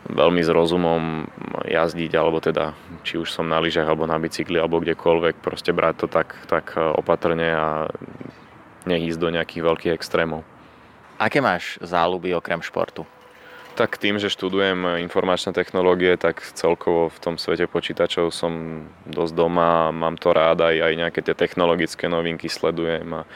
veľmi 0.05 0.43
s 0.45 0.51
rozumom 0.53 1.25
jazdiť, 1.65 2.13
alebo 2.19 2.43
teda 2.43 2.77
či 3.07 3.17
už 3.17 3.33
som 3.33 3.49
na 3.49 3.57
lyžach 3.63 3.89
alebo 3.89 4.05
na 4.05 4.19
bicykli 4.21 4.61
alebo 4.61 4.83
kdekoľvek, 4.83 5.41
proste 5.41 5.73
brať 5.73 5.95
to 6.05 6.07
tak, 6.11 6.37
tak 6.51 6.77
opatrne 6.77 7.49
a 7.55 7.89
neísť 8.85 9.19
do 9.21 9.33
nejakých 9.33 9.63
veľkých 9.65 9.95
extrémov. 9.97 10.45
Aké 11.17 11.41
máš 11.41 11.79
záľuby 11.81 12.35
okrem 12.37 12.61
športu? 12.61 13.07
Tak 13.75 13.99
tým, 13.99 14.23
že 14.23 14.31
študujem 14.31 15.03
informačné 15.03 15.51
technológie, 15.51 16.15
tak 16.15 16.47
celkovo 16.55 17.11
v 17.11 17.19
tom 17.19 17.35
svete 17.43 17.67
počítačov 17.67 18.31
som 18.31 18.87
dosť 19.03 19.35
doma, 19.35 19.91
mám 19.91 20.15
to 20.15 20.31
rád, 20.31 20.63
aj, 20.63 20.79
aj 20.79 20.93
nejaké 20.95 21.21
tie 21.27 21.35
technologické 21.35 22.07
novinky 22.07 22.47
sledujem 22.47 23.11
a, 23.11 23.27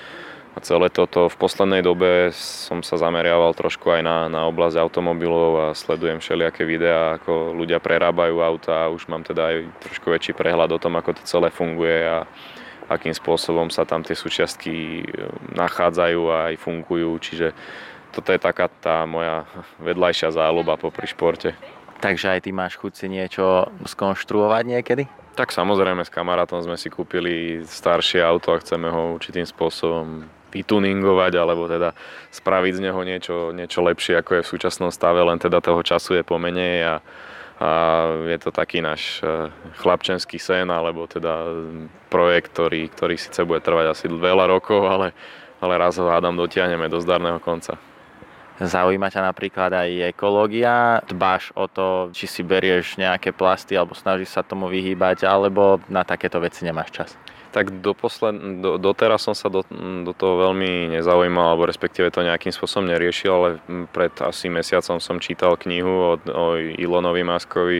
a 0.55 0.59
celé 0.63 0.95
toto. 0.95 1.27
V 1.27 1.35
poslednej 1.43 1.83
dobe 1.83 2.31
som 2.39 2.87
sa 2.87 3.03
zameriaval 3.03 3.51
trošku 3.59 3.91
aj 3.91 4.03
na, 4.07 4.31
na 4.31 4.47
oblasť 4.47 4.79
automobilov 4.79 5.51
a 5.59 5.67
sledujem 5.75 6.23
všelijaké 6.23 6.63
videá, 6.63 7.19
ako 7.19 7.59
ľudia 7.59 7.83
prerábajú 7.83 8.39
auta 8.39 8.87
a 8.87 8.93
už 8.95 9.11
mám 9.11 9.27
teda 9.27 9.43
aj 9.43 9.57
trošku 9.91 10.07
väčší 10.07 10.39
prehľad 10.39 10.71
o 10.71 10.79
tom, 10.79 10.95
ako 11.03 11.19
to 11.19 11.23
celé 11.27 11.51
funguje 11.51 11.99
a 12.07 12.31
akým 12.87 13.13
spôsobom 13.13 13.75
sa 13.75 13.83
tam 13.85 14.07
tie 14.07 14.15
súčiastky 14.15 15.03
nachádzajú 15.53 16.23
a 16.31 16.55
aj 16.55 16.63
fungujú. 16.63 17.11
Čiže 17.21 17.53
toto 18.13 18.33
je 18.33 18.41
taká 18.41 18.69
tá 18.69 19.05
moja 19.05 19.45
vedľajšia 19.83 20.33
záľuba 20.33 20.81
popri 20.81 21.07
športe. 21.07 21.53
Takže 21.99 22.39
aj 22.39 22.41
ty 22.47 22.51
máš 22.55 22.79
chuť 22.79 22.93
si 22.95 23.07
niečo 23.11 23.67
skonštruovať 23.83 24.65
niekedy? 24.65 25.05
Tak 25.35 25.55
samozrejme 25.55 26.03
s 26.03 26.11
kamarátom 26.11 26.63
sme 26.63 26.79
si 26.79 26.91
kúpili 26.91 27.63
staršie 27.63 28.23
auto 28.23 28.55
a 28.55 28.63
chceme 28.63 28.91
ho 28.91 29.19
určitým 29.19 29.47
spôsobom 29.47 30.27
vytuningovať 30.51 31.33
alebo 31.37 31.69
teda 31.69 31.93
spraviť 32.33 32.73
z 32.75 32.81
neho 32.81 33.01
niečo, 33.05 33.53
niečo 33.53 33.85
lepšie 33.85 34.19
ako 34.19 34.41
je 34.41 34.43
v 34.47 34.51
súčasnom 34.51 34.91
stave, 34.91 35.21
len 35.21 35.37
teda 35.37 35.61
toho 35.61 35.85
času 35.85 36.19
je 36.19 36.25
pomenej 36.25 36.77
a, 36.87 36.95
a 37.61 37.71
je 38.25 38.39
to 38.41 38.51
taký 38.51 38.81
náš 38.81 39.21
e, 39.21 39.53
chlapčenský 39.79 40.41
sen 40.41 40.73
alebo 40.73 41.05
teda 41.05 41.53
projekt, 42.09 42.57
ktorý, 42.57 42.89
ktorý 42.89 43.15
síce 43.21 43.45
bude 43.45 43.61
trvať 43.61 43.93
asi 43.93 44.07
veľa 44.09 44.49
rokov, 44.49 44.89
ale, 44.89 45.13
ale 45.61 45.75
raz 45.77 46.01
ho 46.01 46.09
hádam 46.09 46.35
dotiahneme 46.35 46.89
do 46.89 46.99
zdarného 46.99 47.39
konca. 47.45 47.77
Zaujíma 48.59 49.07
ťa 49.07 49.23
napríklad 49.23 49.71
aj 49.71 50.11
ekológia? 50.11 50.99
Dbáš 51.07 51.55
o 51.55 51.71
to, 51.71 52.11
či 52.11 52.27
si 52.27 52.43
berieš 52.43 52.99
nejaké 52.99 53.31
plasty 53.31 53.79
alebo 53.79 53.95
snažíš 53.95 54.35
sa 54.35 54.43
tomu 54.43 54.67
vyhýbať, 54.67 55.23
alebo 55.31 55.79
na 55.87 56.03
takéto 56.03 56.43
veci 56.43 56.67
nemáš 56.67 56.91
čas? 56.91 57.11
Tak 57.55 57.81
doposled, 57.81 58.61
do, 58.61 58.77
doteraz 58.77 59.25
som 59.25 59.33
sa 59.33 59.47
do, 59.47 59.63
do 60.03 60.13
toho 60.13 60.51
veľmi 60.51 60.91
nezaujímal, 60.99 61.55
alebo 61.55 61.71
respektíve 61.71 62.11
to 62.11 62.27
nejakým 62.27 62.51
spôsobom 62.51 62.91
neriešil, 62.91 63.31
ale 63.31 63.49
pred 63.95 64.13
asi 64.21 64.51
mesiacom 64.51 64.99
som 64.99 65.23
čítal 65.23 65.55
knihu 65.55 66.19
od, 66.19 66.23
o 66.27 66.59
Ilonovi 66.59 67.23
Maskovi 67.23 67.79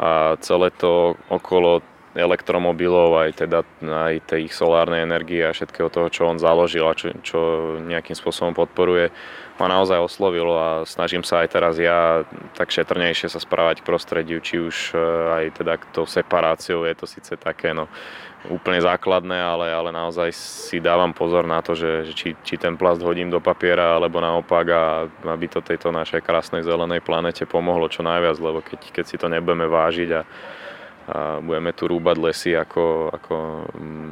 a 0.00 0.40
celé 0.40 0.72
to 0.80 1.12
okolo 1.28 1.84
elektromobilov, 2.14 3.22
aj 3.22 3.46
teda 3.46 3.62
aj 3.86 4.34
tej 4.34 4.50
ich 4.50 4.54
solárnej 4.54 5.06
energie 5.06 5.46
a 5.46 5.54
všetkého 5.54 5.86
toho, 5.86 6.10
čo 6.10 6.26
on 6.26 6.42
založil 6.42 6.82
a 6.82 6.98
čo, 6.98 7.14
čo 7.22 7.38
nejakým 7.86 8.18
spôsobom 8.18 8.50
podporuje, 8.50 9.14
ma 9.62 9.70
naozaj 9.70 10.00
oslovilo 10.00 10.56
a 10.56 10.68
snažím 10.88 11.22
sa 11.22 11.44
aj 11.44 11.48
teraz 11.52 11.74
ja 11.78 12.26
tak 12.58 12.72
šetrnejšie 12.74 13.30
sa 13.30 13.38
správať 13.38 13.84
k 13.84 13.86
prostrediu, 13.86 14.42
či 14.42 14.58
už 14.58 14.90
e, 14.90 14.98
aj 15.38 15.44
teda 15.62 15.78
tou 15.94 16.08
separáciou 16.08 16.82
je 16.88 16.94
to 16.98 17.06
síce 17.06 17.36
také 17.38 17.76
no, 17.76 17.86
úplne 18.48 18.80
základné, 18.80 19.36
ale, 19.36 19.68
ale 19.68 19.92
naozaj 19.92 20.32
si 20.32 20.80
dávam 20.80 21.12
pozor 21.12 21.44
na 21.44 21.60
to, 21.60 21.76
že, 21.76 22.10
že 22.10 22.12
či, 22.16 22.28
či 22.40 22.56
ten 22.56 22.74
plast 22.74 23.04
hodím 23.04 23.28
do 23.28 23.38
papiera 23.38 24.00
alebo 24.00 24.18
naopak 24.18 24.66
a 24.72 24.82
aby 25.30 25.46
to 25.46 25.60
tejto 25.60 25.92
našej 25.92 26.24
krásnej 26.24 26.64
zelenej 26.64 27.04
planete 27.04 27.44
pomohlo 27.44 27.86
čo 27.86 28.00
najviac, 28.00 28.40
lebo 28.40 28.64
keď, 28.64 28.80
keď 28.90 29.04
si 29.04 29.16
to 29.20 29.28
nebudeme 29.28 29.68
vážiť 29.68 30.10
a 30.16 30.22
a 31.10 31.42
budeme 31.42 31.74
tu 31.74 31.90
rúbať 31.90 32.16
lesy 32.22 32.54
ako, 32.54 33.10
ako 33.10 33.34
mm, 33.74 34.10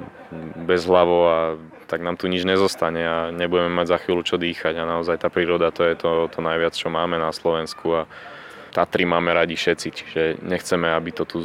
bezhlavo 0.66 1.18
a 1.30 1.38
tak 1.86 2.02
nám 2.02 2.18
tu 2.18 2.26
nič 2.26 2.42
nezostane 2.42 3.02
a 3.06 3.16
nebudeme 3.30 3.70
mať 3.70 3.86
za 3.94 3.98
chvíľu 4.02 4.26
čo 4.26 4.36
dýchať. 4.36 4.74
A 4.76 4.84
naozaj 4.84 5.22
tá 5.22 5.30
príroda 5.30 5.70
to 5.70 5.86
je 5.86 5.94
to, 5.94 6.26
to 6.28 6.42
najviac, 6.42 6.74
čo 6.74 6.90
máme 6.90 7.16
na 7.16 7.30
Slovensku 7.30 8.04
a 8.04 8.10
Tatry 8.68 9.08
máme 9.08 9.32
radi 9.32 9.56
všetci, 9.56 9.88
čiže 9.90 10.22
nechceme, 10.44 10.92
aby 10.92 11.10
to 11.16 11.24
tu 11.24 11.40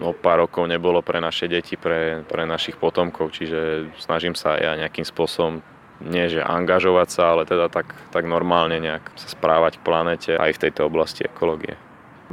o 0.00 0.16
pár 0.16 0.48
rokov 0.48 0.64
nebolo 0.64 1.04
pre 1.04 1.20
naše 1.20 1.44
deti, 1.44 1.76
pre, 1.76 2.24
pre 2.24 2.48
našich 2.48 2.80
potomkov, 2.80 3.36
čiže 3.36 3.92
snažím 4.00 4.32
sa 4.32 4.56
ja 4.56 4.72
nejakým 4.80 5.04
spôsobom 5.04 5.60
nie 6.02 6.26
že 6.26 6.42
angažovať 6.42 7.08
sa, 7.12 7.22
ale 7.36 7.42
teda 7.46 7.70
tak, 7.70 7.92
tak 8.10 8.24
normálne 8.26 8.80
nejak 8.80 9.12
sa 9.14 9.28
správať 9.30 9.78
k 9.78 9.86
planete 9.86 10.32
aj 10.34 10.56
v 10.56 10.62
tejto 10.66 10.88
oblasti 10.88 11.28
ekológie. 11.28 11.78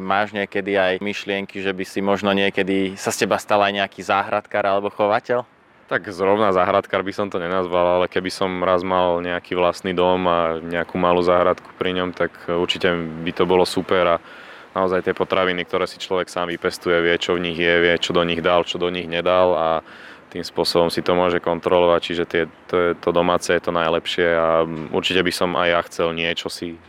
Máš 0.01 0.33
niekedy 0.33 0.73
aj 0.81 0.97
myšlienky, 0.97 1.61
že 1.61 1.69
by 1.69 1.85
si 1.85 2.01
možno 2.01 2.33
niekedy 2.33 2.97
sa 2.97 3.13
z 3.13 3.23
teba 3.23 3.37
stal 3.37 3.61
aj 3.61 3.77
nejaký 3.77 4.01
záhradkár 4.01 4.65
alebo 4.65 4.89
chovateľ? 4.89 5.45
Tak 5.85 6.09
zrovna 6.09 6.49
záhradkár 6.49 7.05
by 7.05 7.13
som 7.13 7.29
to 7.29 7.37
nenazval, 7.37 8.01
ale 8.01 8.09
keby 8.09 8.33
som 8.33 8.65
raz 8.65 8.81
mal 8.81 9.21
nejaký 9.21 9.53
vlastný 9.53 9.93
dom 9.93 10.25
a 10.25 10.57
nejakú 10.57 10.97
malú 10.97 11.21
záhradku 11.21 11.69
pri 11.77 11.93
ňom, 12.01 12.17
tak 12.17 12.33
určite 12.49 12.89
by 13.21 13.31
to 13.35 13.45
bolo 13.45 13.61
super 13.61 14.17
a 14.17 14.23
naozaj 14.73 15.05
tie 15.05 15.13
potraviny, 15.13 15.67
ktoré 15.67 15.85
si 15.85 16.01
človek 16.01 16.31
sám 16.31 16.49
vypestuje, 16.49 16.97
vie, 17.03 17.15
čo 17.21 17.35
v 17.37 17.43
nich 17.51 17.59
je, 17.59 17.75
vie, 17.77 17.93
čo 18.01 18.15
do 18.15 18.23
nich 18.23 18.41
dal, 18.41 18.63
čo 18.65 18.79
do 18.81 18.89
nich 18.89 19.05
nedal 19.05 19.53
a 19.53 19.67
tým 20.31 20.47
spôsobom 20.47 20.87
si 20.87 21.03
to 21.03 21.11
môže 21.11 21.43
kontrolovať, 21.43 21.99
čiže 21.99 22.23
tie, 22.23 22.43
to, 22.71 22.95
to 22.95 23.09
domáce 23.11 23.51
je 23.51 23.59
to 23.59 23.75
najlepšie 23.75 24.27
a 24.31 24.63
určite 24.95 25.21
by 25.27 25.33
som 25.35 25.59
aj 25.59 25.67
ja 25.67 25.79
chcel 25.91 26.07
niečo 26.15 26.47
si 26.47 26.79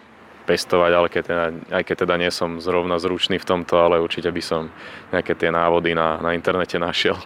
pestovať, 0.42 0.92
ale 0.92 1.08
keď 1.08 1.22
teda, 1.22 1.46
aj 1.78 1.82
keď 1.86 1.96
teda 2.06 2.14
nie 2.18 2.30
som 2.34 2.58
zrovna 2.58 2.98
zručný 2.98 3.38
v 3.38 3.48
tomto, 3.48 3.78
ale 3.78 4.02
určite 4.02 4.28
by 4.28 4.42
som 4.42 4.68
nejaké 5.14 5.38
tie 5.38 5.54
návody 5.54 5.94
na, 5.94 6.18
na 6.18 6.34
internete 6.34 6.76
našiel. 6.76 7.16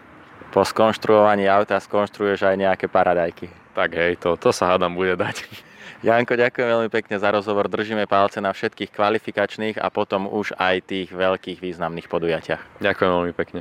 Po 0.53 0.65
skonštruovaní 0.65 1.49
auta 1.51 1.77
skonštruuješ 1.77 2.47
aj 2.47 2.57
nejaké 2.57 2.87
paradajky. 2.89 3.49
Tak 3.77 3.93
hej, 3.93 4.17
to, 4.17 4.41
to 4.41 4.53
sa 4.53 4.73
hádam 4.73 4.97
bude 4.97 5.17
dať. 5.17 5.45
Janko, 6.05 6.37
ďakujem 6.37 6.69
veľmi 6.69 6.91
pekne 6.93 7.17
za 7.17 7.33
rozhovor. 7.33 7.73
Držíme 7.73 8.05
palce 8.05 8.41
na 8.41 8.53
všetkých 8.53 8.93
kvalifikačných 8.93 9.77
a 9.81 9.89
potom 9.89 10.29
už 10.29 10.53
aj 10.61 10.93
tých 10.93 11.09
veľkých 11.09 11.59
významných 11.61 12.09
podujatiach. 12.09 12.85
Ďakujem 12.85 13.11
veľmi 13.11 13.33
pekne. 13.33 13.61